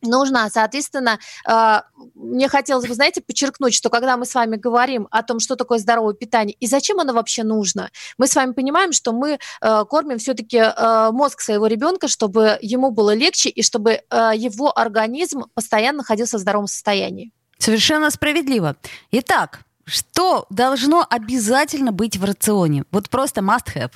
нужно. 0.02 0.48
Соответственно, 0.50 1.18
а, 1.46 1.84
мне 2.14 2.48
хотелось 2.48 2.86
бы, 2.86 2.94
знаете, 2.94 3.20
подчеркнуть, 3.20 3.74
что 3.74 3.90
когда 3.90 4.16
мы 4.16 4.26
с 4.26 4.34
вами 4.34 4.56
говорим 4.56 5.08
о 5.10 5.22
том, 5.22 5.40
что 5.40 5.56
такое 5.56 5.78
здоровое 5.78 6.14
питание 6.14 6.56
и 6.60 6.66
зачем 6.66 7.00
оно 7.00 7.12
вообще 7.12 7.42
нужно, 7.42 7.90
мы 8.18 8.26
с 8.26 8.34
вами 8.34 8.52
понимаем, 8.52 8.92
что 8.92 9.12
мы 9.12 9.38
а, 9.60 9.84
кормим 9.84 10.18
все-таки 10.18 10.58
а, 10.58 11.12
мозг 11.12 11.40
своего 11.40 11.66
ребенка, 11.66 12.08
чтобы 12.08 12.58
ему 12.60 12.90
было 12.90 13.14
легче 13.14 13.48
и 13.48 13.62
чтобы 13.62 14.02
его 14.10 14.76
организм 14.76 15.44
постоянно 15.54 15.98
находился 15.98 16.38
в 16.38 16.40
здоровом 16.40 16.66
состоянии. 16.66 17.32
Совершенно 17.58 18.10
справедливо. 18.10 18.76
Итак, 19.10 19.60
что 19.84 20.46
должно 20.50 21.06
обязательно 21.08 21.92
быть 21.92 22.16
в 22.16 22.24
рационе? 22.24 22.84
Вот 22.90 23.10
просто 23.10 23.40
must 23.40 23.74
have. 23.74 23.92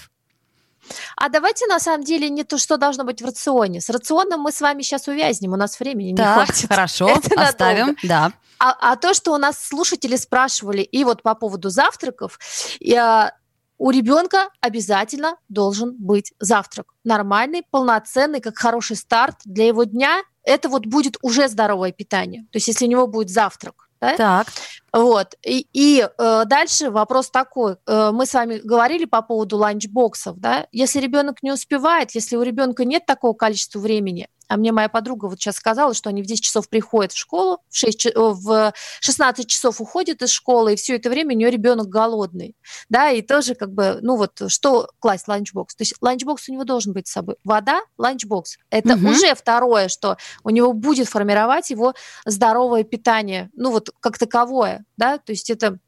А 1.16 1.29
давайте 1.29 1.66
на 1.66 1.79
самом 1.81 2.05
деле 2.05 2.29
не 2.29 2.44
то, 2.44 2.59
что 2.59 2.77
должно 2.77 3.05
быть 3.05 3.23
в 3.23 3.25
рационе. 3.25 3.81
С 3.81 3.90
рационом 3.90 4.40
мы 4.40 4.53
с 4.53 4.61
вами 4.61 4.83
сейчас 4.83 5.09
увязнем, 5.09 5.53
у 5.53 5.57
нас 5.57 5.79
времени 5.81 6.14
так, 6.14 6.27
не 6.27 6.44
хватит. 6.44 6.68
Хорошо, 6.68 7.09
Это 7.25 7.40
оставим, 7.40 7.97
да. 8.03 8.33
А, 8.59 8.92
а 8.92 8.97
то, 8.97 9.14
что 9.14 9.33
у 9.33 9.37
нас 9.37 9.62
слушатели 9.62 10.16
спрашивали, 10.16 10.83
и 10.83 11.05
вот 11.05 11.23
по 11.23 11.35
поводу 11.35 11.70
завтраков, 11.70 12.38
я, 12.81 13.35
у 13.79 13.90
ребенка 13.90 14.51
обязательно 14.61 15.37
должен 15.49 15.94
быть 15.99 16.33
завтрак. 16.38 16.87
Нормальный, 17.05 17.62
полноценный, 17.70 18.40
как 18.40 18.57
хороший 18.57 18.97
старт 18.97 19.37
для 19.44 19.66
его 19.66 19.85
дня. 19.85 20.23
Это 20.44 20.68
вот 20.68 20.87
будет 20.87 21.16
уже 21.23 21.49
здоровое 21.49 21.92
питание. 21.92 22.42
То 22.53 22.57
есть 22.57 22.68
если 22.68 22.87
у 22.87 22.88
него 22.88 23.07
будет 23.07 23.31
завтрак. 23.31 23.88
Да? 24.01 24.16
Так. 24.16 24.47
Вот. 24.94 25.35
И, 25.44 25.66
и 25.72 26.07
э, 26.07 26.42
дальше 26.46 26.88
вопрос 26.88 27.28
такой. 27.28 27.76
Э, 27.85 28.12
мы 28.12 28.26
с 28.26 28.33
вами 28.33 28.61
говорили 28.62 29.07
по 29.07 29.22
поводу 29.22 29.57
ланчбоксов. 29.57 30.38
Да? 30.38 30.68
Если 30.70 31.00
ребенок 31.00 31.42
не 31.42 31.50
успевает, 31.50 32.12
если 32.12 32.37
у 32.37 32.42
ребенка 32.42 32.85
нет 32.85 33.04
такого 33.04 33.35
количества 33.35 33.80
времени, 33.80 34.28
а 34.48 34.57
мне 34.57 34.72
моя 34.72 34.88
подруга 34.88 35.26
вот 35.26 35.40
сейчас 35.40 35.57
сказала, 35.57 35.94
что 35.94 36.11
они 36.11 36.22
в 36.22 36.26
10 36.26 36.42
часов 36.42 36.68
приходят 36.68 37.12
в 37.12 37.18
школу, 37.18 37.59
в, 37.68 37.76
6, 37.76 38.14
в 38.14 38.72
16 39.00 39.46
часов 39.46 39.80
уходят 39.80 40.22
из 40.22 40.30
школы, 40.30 40.74
и 40.74 40.76
все 40.76 40.96
это 40.96 41.11
время 41.11 41.35
у 41.35 41.38
нее 41.38 41.50
ребенок 41.50 41.88
голодный. 41.88 42.54
Да, 42.88 43.11
и 43.11 43.22
тоже 43.22 43.54
как 43.54 43.72
бы, 43.72 43.98
ну 44.02 44.16
вот, 44.16 44.42
что 44.48 44.88
класть 44.98 45.28
ланчбокс? 45.28 45.74
То 45.74 45.83
есть 45.83 45.94
ланчбокс 46.00 46.48
у 46.48 46.52
него 46.52 46.64
должен 46.64 46.92
быть 46.92 47.09
с 47.09 47.12
собой. 47.12 47.37
Вода, 47.44 47.80
ланчбокс. 47.98 48.59
Это 48.70 48.94
угу. 48.94 49.09
уже 49.09 49.35
второе, 49.35 49.88
что 49.88 50.18
у 50.42 50.50
него 50.50 50.72
будет 50.72 51.09
формировать 51.09 51.70
его 51.70 51.94
здоровое 52.24 52.85
питание, 52.85 53.50
ну 53.54 53.70
вот 53.70 53.90
как 54.00 54.18
таковое, 54.18 54.84
да, 54.97 55.18
то 55.18 55.33
есть 55.33 55.51
это 55.51 55.79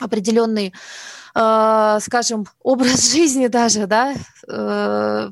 определенный, 0.00 0.72
э, 1.34 1.98
скажем, 2.00 2.46
образ 2.62 3.10
жизни 3.12 3.48
даже, 3.48 3.86
да, 3.86 4.14
э, 4.48 5.30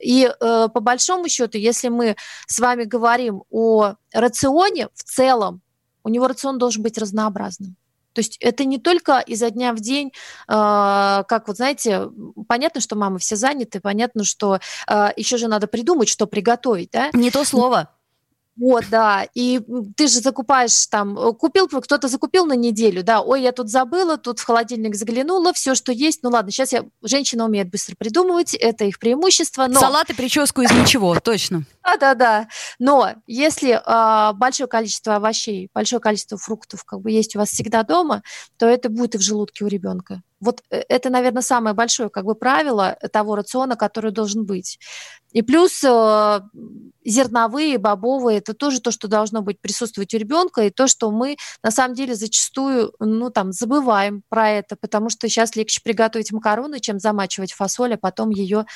и 0.00 0.24
э, 0.28 0.68
по 0.72 0.80
большому 0.80 1.28
счету, 1.28 1.58
если 1.58 1.88
мы 1.88 2.16
с 2.46 2.58
вами 2.58 2.84
говорим 2.84 3.42
о 3.50 3.94
рационе 4.12 4.88
в 4.94 5.02
целом, 5.02 5.62
у 6.04 6.08
него 6.08 6.28
рацион 6.28 6.58
должен 6.58 6.82
быть 6.82 6.98
разнообразным. 6.98 7.76
То 8.12 8.20
есть 8.20 8.38
это 8.40 8.64
не 8.64 8.78
только 8.78 9.18
изо 9.18 9.50
дня 9.50 9.74
в 9.74 9.80
день, 9.80 10.08
э, 10.08 10.12
как 10.48 11.48
вот 11.48 11.56
знаете, 11.56 12.08
понятно, 12.48 12.80
что 12.80 12.96
мамы 12.96 13.18
все 13.18 13.36
заняты, 13.36 13.80
понятно, 13.80 14.24
что 14.24 14.58
э, 14.88 15.08
еще 15.16 15.36
же 15.36 15.48
надо 15.48 15.66
придумать, 15.66 16.08
что 16.08 16.26
приготовить, 16.26 16.90
да? 16.92 17.10
Не 17.12 17.30
то 17.30 17.44
слово. 17.44 17.90
Вот, 18.56 18.84
да. 18.90 19.26
И 19.34 19.60
ты 19.96 20.08
же 20.08 20.20
закупаешь 20.20 20.86
там, 20.86 21.18
э, 21.18 21.32
купил, 21.34 21.68
кто-то 21.68 22.08
закупил 22.08 22.46
на 22.46 22.54
неделю, 22.54 23.02
да, 23.02 23.20
ой, 23.20 23.42
я 23.42 23.52
тут 23.52 23.68
забыла, 23.68 24.16
тут 24.16 24.38
в 24.38 24.44
холодильник 24.44 24.94
заглянула, 24.94 25.52
все, 25.52 25.74
что 25.74 25.92
есть, 25.92 26.22
ну 26.22 26.30
ладно, 26.30 26.50
сейчас 26.50 26.72
я, 26.72 26.84
женщина 27.02 27.44
умеет 27.44 27.70
быстро 27.70 27.94
придумывать, 27.96 28.54
это 28.54 28.84
их 28.84 28.98
преимущество, 28.98 29.66
но... 29.66 29.78
Салат 29.78 30.10
и 30.10 30.14
прическу 30.14 30.62
из 30.62 30.70
ничего, 30.70 31.18
точно. 31.20 31.64
Да-да-да. 31.86 32.48
Но 32.80 33.14
если 33.26 33.80
э, 33.80 34.32
большое 34.34 34.66
количество 34.68 35.16
овощей, 35.16 35.70
большое 35.72 36.00
количество 36.00 36.36
фруктов 36.36 36.84
как 36.84 37.00
бы 37.00 37.12
есть 37.12 37.36
у 37.36 37.38
вас 37.38 37.50
всегда 37.50 37.84
дома, 37.84 38.22
то 38.56 38.66
это 38.66 38.88
будет 38.88 39.14
и 39.14 39.18
в 39.18 39.20
желудке 39.22 39.64
у 39.64 39.68
ребенка. 39.68 40.22
Вот 40.40 40.62
э, 40.70 40.82
это, 40.88 41.10
наверное, 41.10 41.42
самое 41.42 41.74
большое 41.74 42.08
как 42.10 42.24
бы 42.24 42.34
правило 42.34 42.98
того 43.12 43.36
рациона, 43.36 43.76
который 43.76 44.10
должен 44.10 44.44
быть. 44.44 44.80
И 45.32 45.42
плюс 45.42 45.84
э, 45.84 46.40
зерновые, 47.04 47.78
бобовые, 47.78 48.38
это 48.38 48.52
тоже 48.52 48.80
то, 48.80 48.90
что 48.90 49.06
должно 49.06 49.42
быть 49.42 49.60
присутствовать 49.60 50.12
у 50.12 50.18
ребенка, 50.18 50.62
и 50.62 50.70
то, 50.70 50.88
что 50.88 51.12
мы 51.12 51.36
на 51.62 51.70
самом 51.70 51.94
деле 51.94 52.16
зачастую, 52.16 52.94
ну 52.98 53.30
там, 53.30 53.52
забываем 53.52 54.22
про 54.28 54.50
это, 54.50 54.74
потому 54.74 55.08
что 55.08 55.28
сейчас 55.28 55.54
легче 55.54 55.80
приготовить 55.84 56.32
макароны, 56.32 56.80
чем 56.80 56.98
замачивать 56.98 57.52
фасоль, 57.52 57.94
а 57.94 57.98
потом 57.98 58.30
ее 58.30 58.66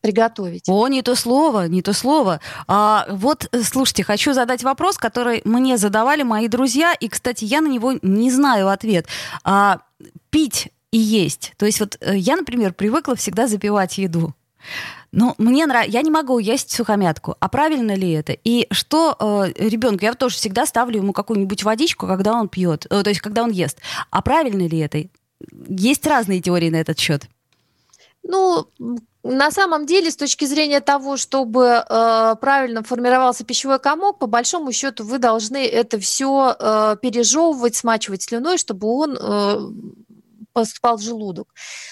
приготовить. 0.00 0.64
О, 0.68 0.88
не 0.88 1.02
то 1.02 1.14
слово, 1.14 1.68
не 1.68 1.82
то 1.82 1.92
слово. 1.92 2.40
А, 2.66 3.06
вот, 3.10 3.48
э, 3.52 3.62
слушайте, 3.62 4.02
хочу 4.02 4.32
задать 4.32 4.62
вопрос, 4.62 4.98
который 4.98 5.42
мне 5.44 5.76
задавали 5.76 6.22
мои 6.22 6.48
друзья, 6.48 6.92
и, 6.92 7.08
кстати, 7.08 7.44
я 7.44 7.60
на 7.60 7.68
него 7.68 7.94
не 8.02 8.30
знаю 8.30 8.68
ответ. 8.68 9.06
А, 9.44 9.80
пить 10.30 10.68
и 10.90 10.98
есть. 10.98 11.52
То 11.56 11.66
есть 11.66 11.80
вот 11.80 11.96
э, 12.00 12.16
я, 12.16 12.36
например, 12.36 12.72
привыкла 12.72 13.14
всегда 13.14 13.46
запивать 13.46 13.98
еду. 13.98 14.34
Но 15.12 15.34
мне 15.38 15.66
нравится, 15.66 15.92
я 15.92 16.02
не 16.02 16.10
могу 16.10 16.38
есть 16.38 16.70
сухомятку. 16.70 17.36
А 17.40 17.48
правильно 17.48 17.94
ли 17.94 18.12
это? 18.12 18.32
И 18.32 18.68
что 18.70 19.16
э, 19.18 19.52
ребенку, 19.68 20.04
я 20.04 20.14
тоже 20.14 20.36
всегда 20.36 20.66
ставлю 20.66 20.98
ему 20.98 21.12
какую-нибудь 21.12 21.64
водичку, 21.64 22.06
когда 22.06 22.34
он 22.34 22.48
пьет, 22.48 22.86
э, 22.90 23.02
то 23.02 23.10
есть 23.10 23.20
когда 23.20 23.42
он 23.42 23.50
ест. 23.50 23.78
А 24.10 24.22
правильно 24.22 24.66
ли 24.66 24.78
это? 24.78 25.04
Есть 25.68 26.06
разные 26.06 26.40
теории 26.40 26.70
на 26.70 26.76
этот 26.76 26.98
счет. 26.98 27.28
Ну, 28.22 28.68
на 29.22 29.50
самом 29.50 29.84
деле, 29.84 30.10
с 30.10 30.16
точки 30.16 30.46
зрения 30.46 30.80
того, 30.80 31.16
чтобы 31.16 31.84
э, 31.86 32.34
правильно 32.40 32.82
формировался 32.82 33.44
пищевой 33.44 33.78
комок, 33.78 34.18
по 34.18 34.26
большому 34.26 34.72
счету 34.72 35.04
вы 35.04 35.18
должны 35.18 35.66
это 35.66 35.98
все 35.98 36.56
э, 36.58 36.96
пережевывать, 37.02 37.76
смачивать 37.76 38.22
слюной, 38.22 38.56
чтобы 38.56 38.88
он 38.88 39.18
э, 39.20 39.58
поступал 40.54 40.96
в 40.96 41.02
желудок. 41.02 41.48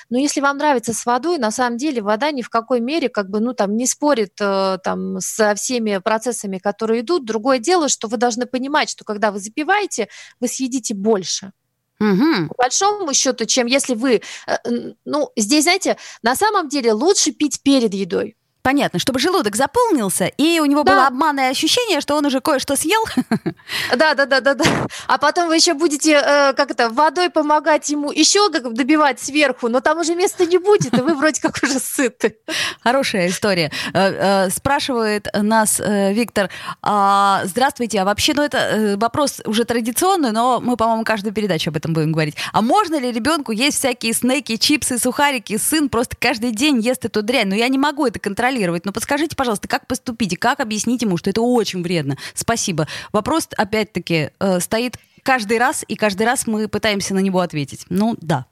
Но 0.08 0.18
если 0.18 0.40
вам 0.40 0.56
нравится 0.56 0.94
с 0.94 1.04
водой, 1.04 1.38
на 1.38 1.50
самом 1.50 1.76
деле 1.76 2.00
вода 2.02 2.30
ни 2.30 2.40
в 2.40 2.48
какой 2.48 2.80
мере 2.80 3.10
как 3.10 3.28
бы, 3.28 3.40
ну, 3.40 3.52
там, 3.52 3.76
не 3.76 3.86
спорит 3.86 4.32
э, 4.40 4.78
там, 4.82 5.20
со 5.20 5.54
всеми 5.54 5.98
процессами, 5.98 6.58
которые 6.58 7.02
идут. 7.02 7.26
Другое 7.26 7.58
дело, 7.58 7.88
что 7.88 8.08
вы 8.08 8.16
должны 8.16 8.46
понимать, 8.46 8.88
что 8.88 9.04
когда 9.04 9.32
вы 9.32 9.38
запиваете, 9.38 10.08
вы 10.40 10.48
съедите 10.48 10.94
больше. 10.94 11.52
Угу. 12.00 12.48
По 12.48 12.54
большому 12.56 13.12
счету, 13.12 13.44
чем 13.46 13.66
если 13.66 13.94
вы... 13.94 14.22
Э, 14.46 14.56
ну, 15.04 15.30
здесь, 15.36 15.64
знаете, 15.64 15.96
на 16.22 16.36
самом 16.36 16.68
деле 16.68 16.92
лучше 16.92 17.32
пить 17.32 17.62
перед 17.62 17.92
едой. 17.92 18.36
Понятно, 18.68 18.98
чтобы 18.98 19.18
желудок 19.18 19.56
заполнился, 19.56 20.26
и 20.26 20.60
у 20.60 20.66
него 20.66 20.82
да. 20.82 20.92
было 20.92 21.06
обманное 21.06 21.48
ощущение, 21.48 22.02
что 22.02 22.16
он 22.16 22.26
уже 22.26 22.42
кое-что 22.42 22.76
съел. 22.76 23.02
Да, 23.96 24.14
да, 24.14 24.26
да, 24.26 24.40
да, 24.40 24.54
да. 24.54 24.64
А 25.06 25.18
потом 25.18 25.48
вы 25.48 25.56
еще 25.56 25.74
будете, 25.74 26.12
э, 26.12 26.52
как 26.54 26.70
это, 26.70 26.88
водой 26.88 27.30
помогать 27.30 27.88
ему 27.88 28.10
еще 28.10 28.50
как 28.50 28.72
добивать 28.72 29.20
сверху, 29.20 29.68
но 29.68 29.80
там 29.80 29.98
уже 29.98 30.14
места 30.14 30.46
не 30.46 30.58
будет, 30.58 30.96
и 30.96 31.00
вы 31.00 31.14
вроде 31.14 31.40
как 31.40 31.58
уже 31.62 31.78
сыты. 31.78 32.36
Хорошая 32.82 33.28
история. 33.28 33.70
Э, 33.92 34.46
э, 34.46 34.50
спрашивает 34.50 35.28
нас 35.34 35.80
э, 35.80 36.12
Виктор, 36.12 36.50
а, 36.82 37.42
здравствуйте, 37.44 38.00
а 38.00 38.04
вообще, 38.04 38.32
ну 38.34 38.42
это 38.42 38.96
вопрос 38.98 39.40
уже 39.44 39.64
традиционный, 39.64 40.32
но 40.32 40.60
мы, 40.60 40.76
по-моему, 40.76 41.04
каждую 41.04 41.32
передачу 41.32 41.70
об 41.70 41.76
этом 41.76 41.92
будем 41.94 42.12
говорить. 42.12 42.36
А 42.52 42.62
можно 42.62 42.98
ли 42.98 43.12
ребенку 43.12 43.52
есть 43.52 43.78
всякие 43.78 44.12
снеки, 44.12 44.56
чипсы, 44.56 44.98
сухарики? 44.98 45.56
Сын 45.56 45.88
просто 45.88 46.16
каждый 46.18 46.52
день 46.52 46.80
ест 46.80 47.04
эту 47.04 47.22
дрянь, 47.22 47.48
но 47.48 47.54
я 47.54 47.68
не 47.68 47.78
могу 47.78 48.06
это 48.06 48.18
контролировать 48.18 48.57
контролировать. 48.58 48.84
Но 48.84 48.92
подскажите, 48.92 49.36
пожалуйста, 49.36 49.68
как 49.68 49.86
поступить 49.86 50.32
и 50.32 50.36
как 50.36 50.60
объяснить 50.60 51.02
ему, 51.02 51.16
что 51.16 51.30
это 51.30 51.40
очень 51.40 51.82
вредно? 51.82 52.16
Спасибо. 52.34 52.86
Вопрос, 53.12 53.48
опять-таки, 53.56 54.30
э, 54.38 54.60
стоит 54.60 54.96
каждый 55.22 55.58
раз, 55.58 55.84
и 55.86 55.94
каждый 55.94 56.26
раз 56.26 56.46
мы 56.46 56.68
пытаемся 56.68 57.14
на 57.14 57.20
него 57.20 57.40
ответить. 57.40 57.84
Ну, 57.88 58.16
да. 58.20 58.46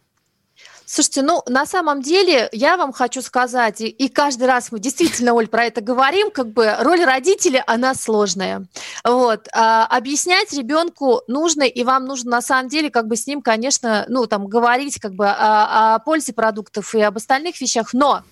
Слушайте, 0.88 1.22
ну, 1.22 1.42
на 1.48 1.66
самом 1.66 2.00
деле, 2.00 2.48
я 2.52 2.76
вам 2.76 2.92
хочу 2.92 3.20
сказать, 3.20 3.80
и, 3.80 3.88
и 3.88 4.08
каждый 4.08 4.46
раз 4.46 4.70
мы 4.70 4.78
действительно, 4.78 5.34
Оль, 5.34 5.48
про 5.48 5.64
это 5.64 5.80
говорим, 5.80 6.30
как 6.30 6.52
бы 6.52 6.76
роль 6.78 7.04
родителя, 7.04 7.64
она 7.66 7.92
сложная. 7.92 8.66
Вот. 9.02 9.48
А, 9.52 9.84
объяснять 9.86 10.52
ребенку 10.52 11.22
нужно, 11.26 11.64
и 11.64 11.82
вам 11.82 12.04
нужно 12.04 12.30
на 12.30 12.40
самом 12.40 12.68
деле 12.68 12.90
как 12.90 13.08
бы 13.08 13.16
с 13.16 13.26
ним, 13.26 13.42
конечно, 13.42 14.04
ну, 14.08 14.26
там, 14.26 14.46
говорить 14.46 15.00
как 15.00 15.14
бы 15.14 15.26
о, 15.26 15.94
о 15.94 15.98
пользе 15.98 16.32
продуктов 16.32 16.94
и 16.94 17.00
об 17.00 17.16
остальных 17.16 17.60
вещах, 17.60 17.92
но 17.92 18.22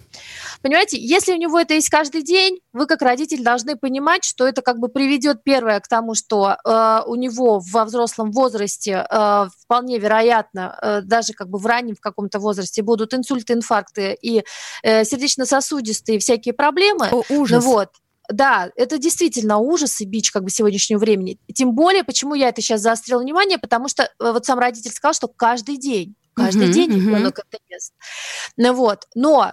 Понимаете, 0.65 0.97
если 0.99 1.35
у 1.35 1.37
него 1.37 1.61
это 1.61 1.75
есть 1.75 1.91
каждый 1.91 2.23
день, 2.23 2.61
вы 2.73 2.87
как 2.87 3.03
родитель 3.03 3.43
должны 3.43 3.77
понимать, 3.77 4.25
что 4.25 4.49
это 4.49 4.63
как 4.63 4.79
бы 4.79 4.89
приведет 4.89 5.45
первое 5.45 5.79
к 5.79 5.89
тому, 5.89 6.15
что 6.15 6.57
э, 6.65 7.01
у 7.07 7.17
него 7.17 7.61
во 7.71 7.85
взрослом 7.85 8.33
возрасте 8.33 9.07
э, 9.07 9.47
вполне 9.63 9.99
вероятно, 9.99 10.79
э, 10.81 11.01
даже 11.03 11.35
как 11.35 11.51
бы 11.51 11.59
в 11.59 11.67
раннем 11.67 11.97
в 11.97 12.01
каком-то 12.01 12.39
возрасте 12.39 12.81
будут 12.81 13.13
инсульты, 13.13 13.53
инфаркты 13.53 14.17
и 14.23 14.43
э, 14.83 15.05
сердечно-сосудистые 15.05 16.19
всякие 16.19 16.55
проблемы. 16.55 17.11
О, 17.13 17.23
ужас. 17.29 17.63
Вот. 17.63 17.91
Да, 18.31 18.71
это 18.75 18.97
действительно 18.97 19.59
ужас 19.59 20.01
и 20.01 20.07
бич 20.07 20.31
как 20.31 20.45
бы 20.45 20.51
сегодняшнего 20.51 20.99
времени. 20.99 21.39
Тем 21.55 21.75
более, 21.75 22.05
почему 22.05 22.33
я 22.35 22.49
это 22.49 22.63
сейчас 22.63 22.81
заострила 22.81 23.21
внимание, 23.21 23.59
потому 23.59 23.89
что 23.89 24.05
э, 24.05 24.09
вот 24.19 24.47
сам 24.47 24.59
родитель 24.59 24.93
сказал, 24.93 25.13
что 25.13 25.29
каждый 25.29 25.77
день 25.77 26.17
каждый 26.35 26.69
uh-huh, 26.69 26.73
день 26.73 26.91
ребенок 26.91 27.39
uh-huh. 27.39 27.45
это 27.49 27.63
ест. 27.69 27.93
Ну 28.57 28.73
вот, 28.73 29.07
но 29.15 29.53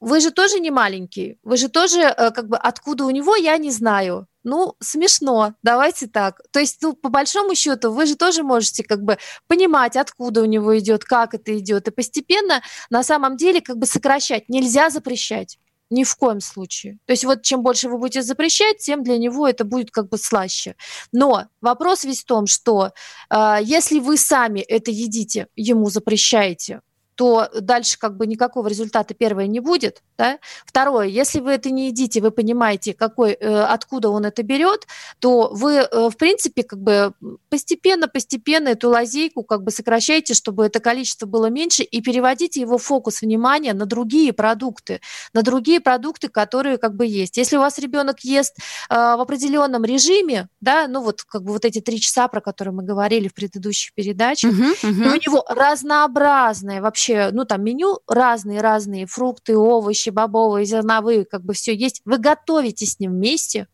вы 0.00 0.20
же 0.20 0.30
тоже 0.30 0.60
не 0.60 0.70
маленький, 0.70 1.38
вы 1.42 1.56
же 1.56 1.68
тоже, 1.68 2.00
э, 2.00 2.30
как 2.30 2.48
бы, 2.48 2.56
откуда 2.56 3.04
у 3.04 3.10
него, 3.10 3.36
я 3.36 3.56
не 3.56 3.70
знаю. 3.70 4.26
Ну, 4.44 4.74
смешно, 4.80 5.54
давайте 5.62 6.08
так. 6.08 6.40
То 6.50 6.60
есть, 6.60 6.82
ну, 6.82 6.94
по 6.94 7.08
большому 7.08 7.54
счету, 7.54 7.92
вы 7.92 8.06
же 8.06 8.16
тоже 8.16 8.42
можете, 8.42 8.82
как 8.82 9.02
бы, 9.02 9.18
понимать, 9.46 9.96
откуда 9.96 10.42
у 10.42 10.46
него 10.46 10.78
идет, 10.78 11.04
как 11.04 11.34
это 11.34 11.56
идет, 11.58 11.88
и 11.88 11.90
постепенно, 11.90 12.62
на 12.90 13.02
самом 13.02 13.36
деле, 13.36 13.60
как 13.60 13.78
бы, 13.78 13.86
сокращать. 13.86 14.48
Нельзя 14.48 14.90
запрещать. 14.90 15.58
Ни 15.90 16.04
в 16.04 16.16
коем 16.16 16.40
случае. 16.40 16.98
То 17.04 17.12
есть 17.12 17.24
вот 17.26 17.42
чем 17.42 17.62
больше 17.62 17.86
вы 17.90 17.98
будете 17.98 18.22
запрещать, 18.22 18.78
тем 18.78 19.02
для 19.02 19.18
него 19.18 19.46
это 19.46 19.64
будет 19.64 19.90
как 19.90 20.08
бы 20.08 20.16
слаще. 20.16 20.74
Но 21.12 21.48
вопрос 21.60 22.04
весь 22.04 22.22
в 22.22 22.24
том, 22.24 22.46
что 22.46 22.92
э, 23.28 23.58
если 23.62 24.00
вы 24.00 24.16
сами 24.16 24.60
это 24.60 24.90
едите, 24.90 25.48
ему 25.54 25.90
запрещаете, 25.90 26.80
то 27.14 27.48
дальше 27.60 27.98
как 27.98 28.16
бы 28.16 28.26
никакого 28.26 28.68
результата 28.68 29.14
первое 29.14 29.46
не 29.46 29.60
будет. 29.60 30.02
Да? 30.16 30.38
Второе, 30.64 31.06
если 31.06 31.40
вы 31.40 31.52
это 31.52 31.70
не 31.70 31.88
едите, 31.88 32.20
вы 32.20 32.30
понимаете, 32.30 32.94
какой, 32.94 33.32
э, 33.32 33.62
откуда 33.64 34.08
он 34.08 34.24
это 34.24 34.42
берет, 34.42 34.86
то 35.18 35.50
вы, 35.52 35.74
э, 35.74 36.10
в 36.10 36.16
принципе, 36.16 36.62
как 36.62 36.78
бы 36.78 37.12
постепенно-постепенно 37.48 38.68
эту 38.68 38.88
лазейку 38.88 39.42
как 39.42 39.62
бы 39.62 39.70
сокращаете, 39.70 40.34
чтобы 40.34 40.64
это 40.66 40.80
количество 40.80 41.26
было 41.26 41.46
меньше, 41.46 41.82
и 41.82 42.00
переводите 42.00 42.60
его 42.60 42.78
фокус 42.78 43.22
внимания 43.22 43.74
на 43.74 43.86
другие 43.86 44.32
продукты, 44.32 45.00
на 45.34 45.42
другие 45.42 45.80
продукты, 45.80 46.28
которые 46.28 46.78
как 46.78 46.94
бы 46.94 47.06
есть. 47.06 47.36
Если 47.36 47.56
у 47.56 47.60
вас 47.60 47.78
ребенок 47.78 48.20
ест 48.20 48.56
э, 48.88 48.94
в 48.94 49.20
определенном 49.20 49.84
режиме, 49.84 50.48
да, 50.60 50.86
ну 50.88 51.02
вот 51.02 51.22
как 51.22 51.42
бы 51.42 51.52
вот 51.52 51.64
эти 51.64 51.80
три 51.80 52.00
часа, 52.00 52.28
про 52.28 52.40
которые 52.40 52.74
мы 52.74 52.82
говорили 52.82 53.28
в 53.28 53.34
предыдущих 53.34 53.92
передачах, 53.94 54.52
uh-huh, 54.52 54.82
uh-huh. 54.82 55.12
у 55.12 55.14
него 55.14 55.44
разнообразное 55.48 56.80
вообще 56.80 57.01
вообще, 57.02 57.30
ну, 57.32 57.44
там 57.44 57.64
меню 57.64 57.98
разные-разные, 58.06 59.06
фрукты, 59.06 59.56
овощи, 59.56 60.10
бобовые, 60.10 60.64
зерновые, 60.64 61.24
как 61.24 61.42
бы 61.42 61.52
все 61.52 61.74
есть. 61.74 62.00
Вы 62.04 62.18
готовите 62.18 62.86
с 62.86 63.00
ним 63.00 63.12
вместе, 63.12 63.66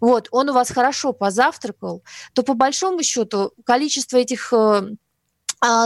вот, 0.00 0.28
он 0.30 0.50
у 0.50 0.52
вас 0.52 0.70
хорошо 0.70 1.12
позавтракал, 1.12 2.02
то 2.34 2.42
по 2.42 2.54
большому 2.54 3.02
счету 3.02 3.52
количество 3.64 4.16
этих 4.16 4.52
э, 4.52 4.82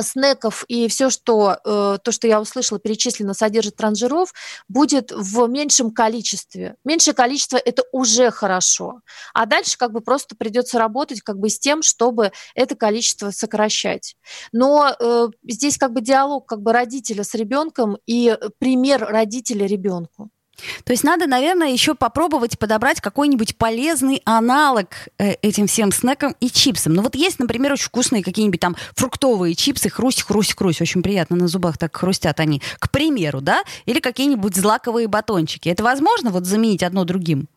снеков 0.03 0.65
и 0.69 0.89
все, 0.89 1.11
что 1.11 1.59
э, 1.65 1.99
то, 2.03 2.13
что 2.13 2.27
я 2.27 2.41
услышала, 2.41 2.79
перечислено, 2.79 3.35
содержит 3.35 3.77
транжиров, 3.77 4.33
будет 4.69 5.11
в 5.13 5.47
меньшем 5.49 5.91
количестве. 5.91 6.77
Меньшее 6.85 7.15
количество 7.15 7.57
это 7.57 7.83
уже 7.93 8.31
хорошо. 8.31 9.01
А 9.33 9.47
дальше 9.47 9.77
как 9.77 9.93
бы 9.93 10.01
просто 10.01 10.37
придется 10.37 10.79
работать 10.79 11.23
как 11.23 11.39
бы 11.39 11.49
с 11.49 11.59
тем, 11.59 11.83
чтобы 11.83 12.33
это 12.55 12.75
количество 12.77 13.31
сокращать. 13.31 14.17
Но 14.53 14.95
э, 14.99 15.29
здесь 15.45 15.79
как 15.79 15.93
бы 15.93 16.01
диалог 16.01 16.47
как 16.47 16.63
бы 16.63 16.73
родителя 16.73 17.25
с 17.25 17.35
ребенком 17.35 17.99
и 18.07 18.37
пример 18.59 19.05
родителя 19.05 19.67
ребенку. 19.67 20.31
То 20.85 20.93
есть 20.93 21.05
надо, 21.05 21.27
наверное, 21.27 21.69
еще 21.69 21.95
попробовать 21.95 22.59
подобрать 22.59 23.01
какой-нибудь 23.01 23.57
полезный 23.57 24.23
аналог 24.25 24.89
э, 25.19 25.35
этим 25.43 25.67
всем 25.67 25.93
снекам 25.93 26.35
и 26.41 26.51
чипсам. 26.51 26.95
Ну 26.95 27.03
вот 27.03 27.15
есть, 27.15 27.39
например, 27.39 27.73
очень 27.73 27.87
вкусные 27.87 28.23
какие-нибудь 28.23 28.61
там 28.61 28.77
фруктовые 28.95 29.55
чипсы, 29.55 29.91
хрусть, 29.91 30.23
хрусть, 30.23 30.57
хрусть, 30.57 30.81
очень 30.81 31.03
приятно 31.03 31.37
на 31.37 31.49
зубах 31.49 31.79
так 31.79 31.97
хрустят 31.97 32.41
они, 32.41 32.63
к 32.79 32.91
примеру, 32.91 33.41
да? 33.41 33.63
Или 33.87 34.01
какие-нибудь 34.01 34.57
злаковые 34.57 35.09
батончики. 35.09 35.69
Это 35.69 35.83
возможно 35.83 36.31
вот 36.31 36.47
заменить 36.47 36.83
одно 36.83 37.05
другим? 37.05 37.49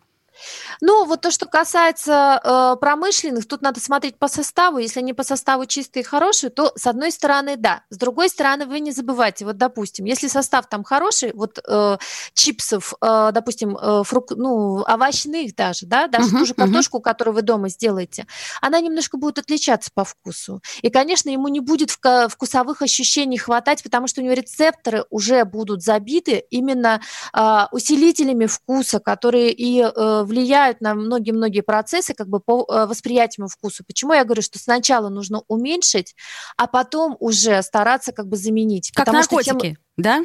Ну, 0.82 1.06
вот 1.06 1.22
то, 1.22 1.32
что 1.32 1.46
касается 1.46 2.42
э, 2.44 2.76
промышленных, 2.80 3.48
тут 3.48 3.62
надо 3.62 3.80
смотреть 3.80 4.18
по 4.18 4.28
составу. 4.28 4.78
Если 4.78 5.00
они 5.00 5.14
по 5.14 5.24
составу 5.24 5.66
чистые 5.66 6.02
и 6.02 6.06
хорошие, 6.06 6.50
то 6.50 6.72
с 6.76 6.86
одной 6.88 7.12
стороны, 7.12 7.56
да. 7.58 7.84
С 7.90 7.98
другой 7.98 8.30
стороны, 8.30 8.66
вы 8.66 8.80
не 8.80 8.92
забывайте, 8.92 9.46
вот, 9.46 9.58
допустим, 9.58 10.06
если 10.06 10.28
состав 10.28 10.68
там 10.68 10.84
хороший, 10.84 11.34
вот 11.34 11.60
э, 11.68 11.98
чипсов, 12.34 12.94
э, 13.02 13.30
допустим, 13.34 13.78
э, 13.78 14.04
фрук, 14.04 14.32
ну, 14.32 14.84
овощных 14.88 15.56
даже, 15.56 15.86
да, 15.86 16.08
даже 16.08 16.30
uh-huh, 16.30 16.40
ту 16.40 16.46
же 16.46 16.54
картошку, 16.54 16.98
uh-huh. 16.98 17.04
которую 17.04 17.36
вы 17.36 17.42
дома 17.42 17.70
сделаете, 17.70 18.28
она 18.62 18.80
немножко 18.80 19.18
будет 19.18 19.40
отличаться 19.40 19.90
по 19.94 20.04
вкусу. 20.04 20.62
И, 20.82 20.90
конечно, 20.90 21.30
ему 21.30 21.48
не 21.48 21.60
будет 21.60 21.92
вкусовых 21.92 22.82
ощущений 22.82 23.38
хватать, 23.38 23.84
потому 23.84 24.08
что 24.08 24.22
у 24.22 24.24
него 24.24 24.34
рецепторы 24.34 25.06
уже 25.10 25.44
будут 25.46 25.84
забиты 25.84 26.44
именно 26.50 27.02
э, 27.34 27.66
усилителями 27.72 28.46
вкуса, 28.46 29.00
которые 29.00 29.52
и 29.52 29.82
э, 29.82 30.24
влияют 30.28 30.82
на 30.82 30.94
многие-многие 30.94 31.62
процессы 31.62 32.14
как 32.14 32.28
бы 32.28 32.40
по 32.40 32.66
э, 32.70 32.86
восприятию 32.86 33.48
вкуса. 33.48 33.84
Почему 33.86 34.14
я 34.14 34.24
говорю, 34.24 34.42
что 34.42 34.60
сначала 34.60 35.10
нужно 35.10 35.42
уменьшить, 35.48 36.16
а 36.58 36.68
потом 36.68 37.18
уже 37.20 37.62
стараться 37.64 38.12
как 38.12 38.28
бы 38.28 38.38
заменить. 38.38 38.92
Как 38.94 39.08
наркотики, 39.08 39.50
что 39.50 39.60
тем... 39.60 39.78
да? 39.98 40.22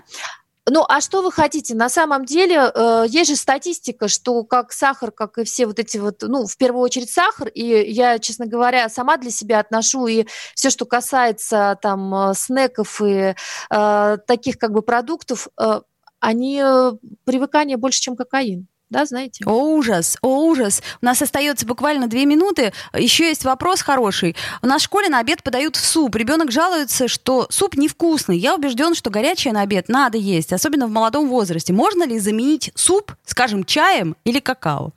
Ну, 0.69 0.85
а 0.88 1.01
что 1.01 1.23
вы 1.23 1.33
хотите? 1.33 1.75
На 1.75 1.88
самом 1.88 2.25
деле, 2.25 2.71
э, 2.73 3.05
есть 3.09 3.31
же 3.31 3.37
статистика, 3.37 4.07
что 4.07 4.45
как 4.45 4.73
сахар, 4.73 5.11
как 5.11 5.38
и 5.38 5.45
все 5.45 5.67
вот 5.67 5.81
эти 5.81 5.99
вот, 5.99 6.23
ну, 6.23 6.47
в 6.47 6.57
первую 6.57 6.83
очередь 6.83 7.11
сахар, 7.11 7.49
и 7.49 7.91
я, 7.91 8.21
честно 8.21 8.47
говоря, 8.47 8.88
сама 8.88 9.17
для 9.17 9.33
себя 9.33 9.59
отношу 9.59 10.07
и 10.07 10.27
все, 10.55 10.71
что 10.71 10.85
касается 10.85 11.77
там 11.83 12.15
э, 12.15 12.35
снеков 12.37 13.03
и 13.03 13.35
э, 13.71 14.17
таких 14.27 14.57
как 14.59 14.73
бы 14.73 14.83
продуктов, 14.83 15.49
э, 15.61 15.81
они 16.21 16.62
э, 16.65 16.93
привыкание 17.25 17.77
больше, 17.77 18.01
чем 18.01 18.15
кокаин 18.15 18.69
да, 18.92 19.07
знаете? 19.07 19.42
О, 19.46 19.74
ужас, 19.74 20.18
о, 20.20 20.44
ужас. 20.44 20.83
У 21.00 21.05
нас 21.05 21.20
остается 21.20 21.66
буквально 21.66 22.07
две 22.07 22.26
минуты. 22.26 22.72
Еще 22.94 23.26
есть 23.26 23.44
вопрос 23.44 23.83
хороший. 23.83 24.37
У 24.61 24.66
нас 24.66 24.83
в 24.83 24.85
школе 24.85 25.09
на 25.09 25.18
обед 25.18 25.42
подают 25.42 25.76
суп. 25.76 26.14
Ребенок 26.14 26.52
жалуется, 26.52 27.09
что 27.09 27.46
суп 27.50 27.76
невкусный. 27.76 28.38
Я 28.38 28.55
убежден, 28.55 28.94
что 28.94 29.11
горячее 29.11 29.55
на 29.55 29.62
обед 29.62 29.88
надо 29.88 30.18
есть, 30.18 30.52
особенно 30.52 30.87
в 30.87 30.90
молодом 30.90 31.28
возрасте. 31.28 31.72
Можно 31.72 32.05
ли 32.05 32.18
заменить 32.18 32.70
суп, 32.74 33.12
скажем, 33.24 33.64
чаем 33.64 34.14
или 34.24 34.38
какао? 34.38 34.92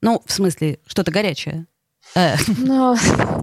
Ну, 0.00 0.22
в 0.24 0.32
смысле, 0.32 0.78
что-то 0.86 1.10
горячее. 1.10 1.66
Э. 2.18 2.36
Ну, 2.58 2.96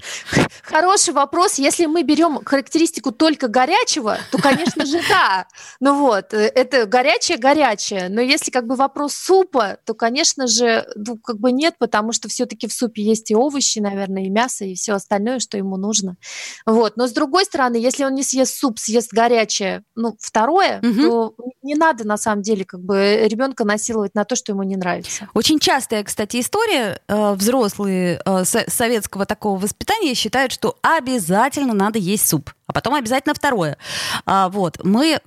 хороший 0.63 1.13
вопрос. 1.13 1.55
Если 1.55 1.85
мы 1.85 2.03
берем 2.03 2.43
характеристику 2.43 3.11
только 3.11 3.47
горячего, 3.47 4.17
то, 4.31 4.38
конечно 4.38 4.85
же, 4.85 4.99
да. 5.07 5.47
Ну 5.79 5.99
вот, 5.99 6.33
э, 6.33 6.51
это 6.53 6.85
горячее-горячее. 6.85 8.09
Но 8.09 8.19
если 8.19 8.51
как 8.51 8.67
бы 8.67 8.75
вопрос 8.75 9.13
супа, 9.13 9.77
то, 9.85 9.93
конечно 9.93 10.47
же, 10.47 10.85
ну, 10.95 11.17
как 11.17 11.39
бы 11.39 11.53
нет, 11.53 11.75
потому 11.79 12.11
что 12.11 12.27
все-таки 12.27 12.67
в 12.67 12.73
супе 12.73 13.01
есть 13.01 13.31
и 13.31 13.35
овощи, 13.35 13.79
наверное, 13.79 14.25
и 14.25 14.29
мясо, 14.29 14.65
и 14.65 14.75
все 14.75 14.93
остальное, 14.93 15.39
что 15.39 15.57
ему 15.57 15.77
нужно. 15.77 16.17
Вот. 16.65 16.97
Но 16.97 17.07
с 17.07 17.11
другой 17.11 17.45
стороны, 17.45 17.77
если 17.77 18.03
он 18.03 18.13
не 18.13 18.23
съест 18.23 18.57
суп, 18.57 18.79
съест 18.79 19.13
горячее, 19.13 19.83
ну, 19.95 20.17
второе, 20.19 20.79
угу. 20.79 21.02
то 21.02 21.35
не 21.62 21.75
надо 21.75 22.06
на 22.06 22.17
самом 22.17 22.41
деле 22.41 22.65
как 22.65 22.81
бы 22.81 23.25
ребенка 23.25 23.63
насиловать 23.63 24.15
на 24.15 24.25
то, 24.25 24.35
что 24.35 24.52
ему 24.52 24.63
не 24.63 24.75
нравится. 24.75 25.29
Очень 25.33 25.60
частая, 25.60 26.04
кстати, 26.04 26.41
история. 26.41 27.00
Э, 27.08 27.33
взрослые 27.33 28.21
советского 28.67 29.25
такого 29.25 29.59
воспитания 29.59 30.13
считают, 30.13 30.51
что 30.51 30.77
обязательно 30.81 31.73
надо 31.73 31.99
есть 31.99 32.27
суп, 32.27 32.51
а 32.67 32.73
потом 32.73 32.95
обязательно 32.95 33.33
второе. 33.33 33.77
А, 34.25 34.49
вот, 34.49 34.83
мы 34.83 35.19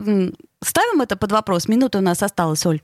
ставим 0.62 1.01
это 1.01 1.16
под 1.16 1.32
вопрос. 1.32 1.68
Минута 1.68 1.99
у 1.99 2.03
нас 2.03 2.22
осталась, 2.22 2.64
Оль. 2.66 2.80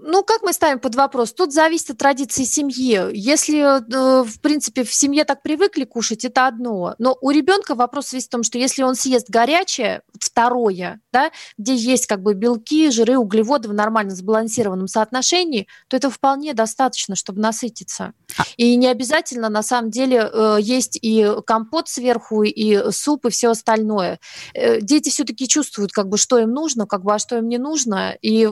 Ну, 0.00 0.22
как 0.22 0.42
мы 0.42 0.52
ставим 0.52 0.78
под 0.78 0.94
вопрос? 0.94 1.32
Тут 1.32 1.52
зависит 1.52 1.90
от 1.90 1.98
традиции 1.98 2.44
семьи. 2.44 3.00
Если, 3.12 3.58
э, 3.58 4.22
в 4.22 4.40
принципе, 4.40 4.84
в 4.84 4.94
семье 4.94 5.24
так 5.24 5.42
привыкли 5.42 5.84
кушать, 5.84 6.24
это 6.24 6.46
одно. 6.46 6.94
Но 6.98 7.18
у 7.20 7.30
ребенка 7.32 7.74
вопрос 7.74 8.12
весь 8.12 8.26
в 8.26 8.30
том, 8.30 8.44
что 8.44 8.58
если 8.58 8.84
он 8.84 8.94
съест 8.94 9.28
горячее, 9.28 10.02
второе, 10.20 11.00
да, 11.12 11.32
где 11.58 11.74
есть 11.74 12.06
как 12.06 12.22
бы 12.22 12.34
белки, 12.34 12.90
жиры, 12.90 13.18
углеводы 13.18 13.68
в 13.68 13.74
нормально 13.74 14.14
сбалансированном 14.14 14.86
соотношении, 14.86 15.66
то 15.88 15.96
это 15.96 16.10
вполне 16.10 16.54
достаточно, 16.54 17.16
чтобы 17.16 17.40
насытиться. 17.40 18.12
А 18.36 18.44
и 18.56 18.76
не 18.76 18.86
обязательно, 18.86 19.48
на 19.48 19.64
самом 19.64 19.90
деле, 19.90 20.30
э, 20.32 20.58
есть 20.60 20.96
и 21.02 21.28
компот 21.44 21.88
сверху, 21.88 22.44
и 22.44 22.92
суп, 22.92 23.26
и 23.26 23.30
все 23.30 23.50
остальное. 23.50 24.20
Э, 24.54 24.80
дети 24.80 25.08
все-таки 25.08 25.48
чувствуют, 25.48 25.90
как 25.90 26.08
бы, 26.08 26.18
что 26.18 26.38
им 26.38 26.52
нужно, 26.52 26.86
как 26.86 27.02
бы, 27.02 27.12
а 27.14 27.18
что 27.18 27.36
им 27.36 27.48
не 27.48 27.58
нужно, 27.58 28.16
и 28.22 28.48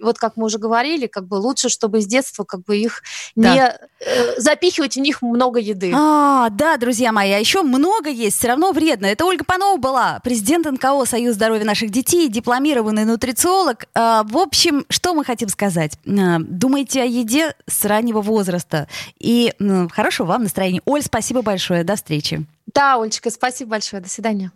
вот 0.00 0.18
как 0.18 0.36
мы 0.36 0.46
уже 0.46 0.58
говорили, 0.58 1.06
как 1.06 1.26
бы 1.26 1.36
лучше, 1.36 1.68
чтобы 1.68 2.00
с 2.00 2.06
детства 2.06 2.44
как 2.44 2.62
бы 2.62 2.76
их 2.76 3.02
да. 3.34 3.54
не 3.54 3.60
э, 3.60 4.40
запихивать 4.40 4.96
в 4.96 5.00
них 5.00 5.22
много 5.22 5.58
еды. 5.60 5.92
А, 5.94 6.48
да, 6.50 6.76
друзья 6.76 7.12
мои, 7.12 7.30
а 7.32 7.38
еще 7.38 7.62
много 7.62 8.08
есть, 8.08 8.38
все 8.38 8.48
равно 8.48 8.72
вредно. 8.72 9.06
Это 9.06 9.24
Ольга 9.24 9.44
Панова 9.44 9.76
была, 9.76 10.20
президент 10.22 10.66
НКО 10.66 11.04
Союз 11.04 11.34
здоровья 11.34 11.64
наших 11.64 11.90
детей, 11.90 12.28
дипломированный 12.28 13.04
нутрициолог. 13.04 13.86
А, 13.94 14.22
в 14.24 14.36
общем, 14.36 14.84
что 14.88 15.14
мы 15.14 15.24
хотим 15.24 15.48
сказать? 15.48 15.98
А, 16.06 16.38
думайте 16.40 17.02
о 17.02 17.06
еде 17.06 17.54
с 17.66 17.84
раннего 17.84 18.20
возраста. 18.20 18.88
И 19.18 19.52
ну, 19.58 19.88
хорошего 19.88 20.26
вам 20.26 20.44
настроения. 20.44 20.82
Оль, 20.84 21.02
спасибо 21.02 21.42
большое, 21.42 21.84
до 21.84 21.96
встречи. 21.96 22.44
Да, 22.74 23.00
Олечка, 23.00 23.30
спасибо 23.30 23.70
большое, 23.72 24.02
до 24.02 24.08
свидания. 24.08 24.50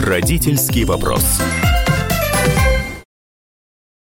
Родительский 0.00 0.84
вопрос. 0.84 1.40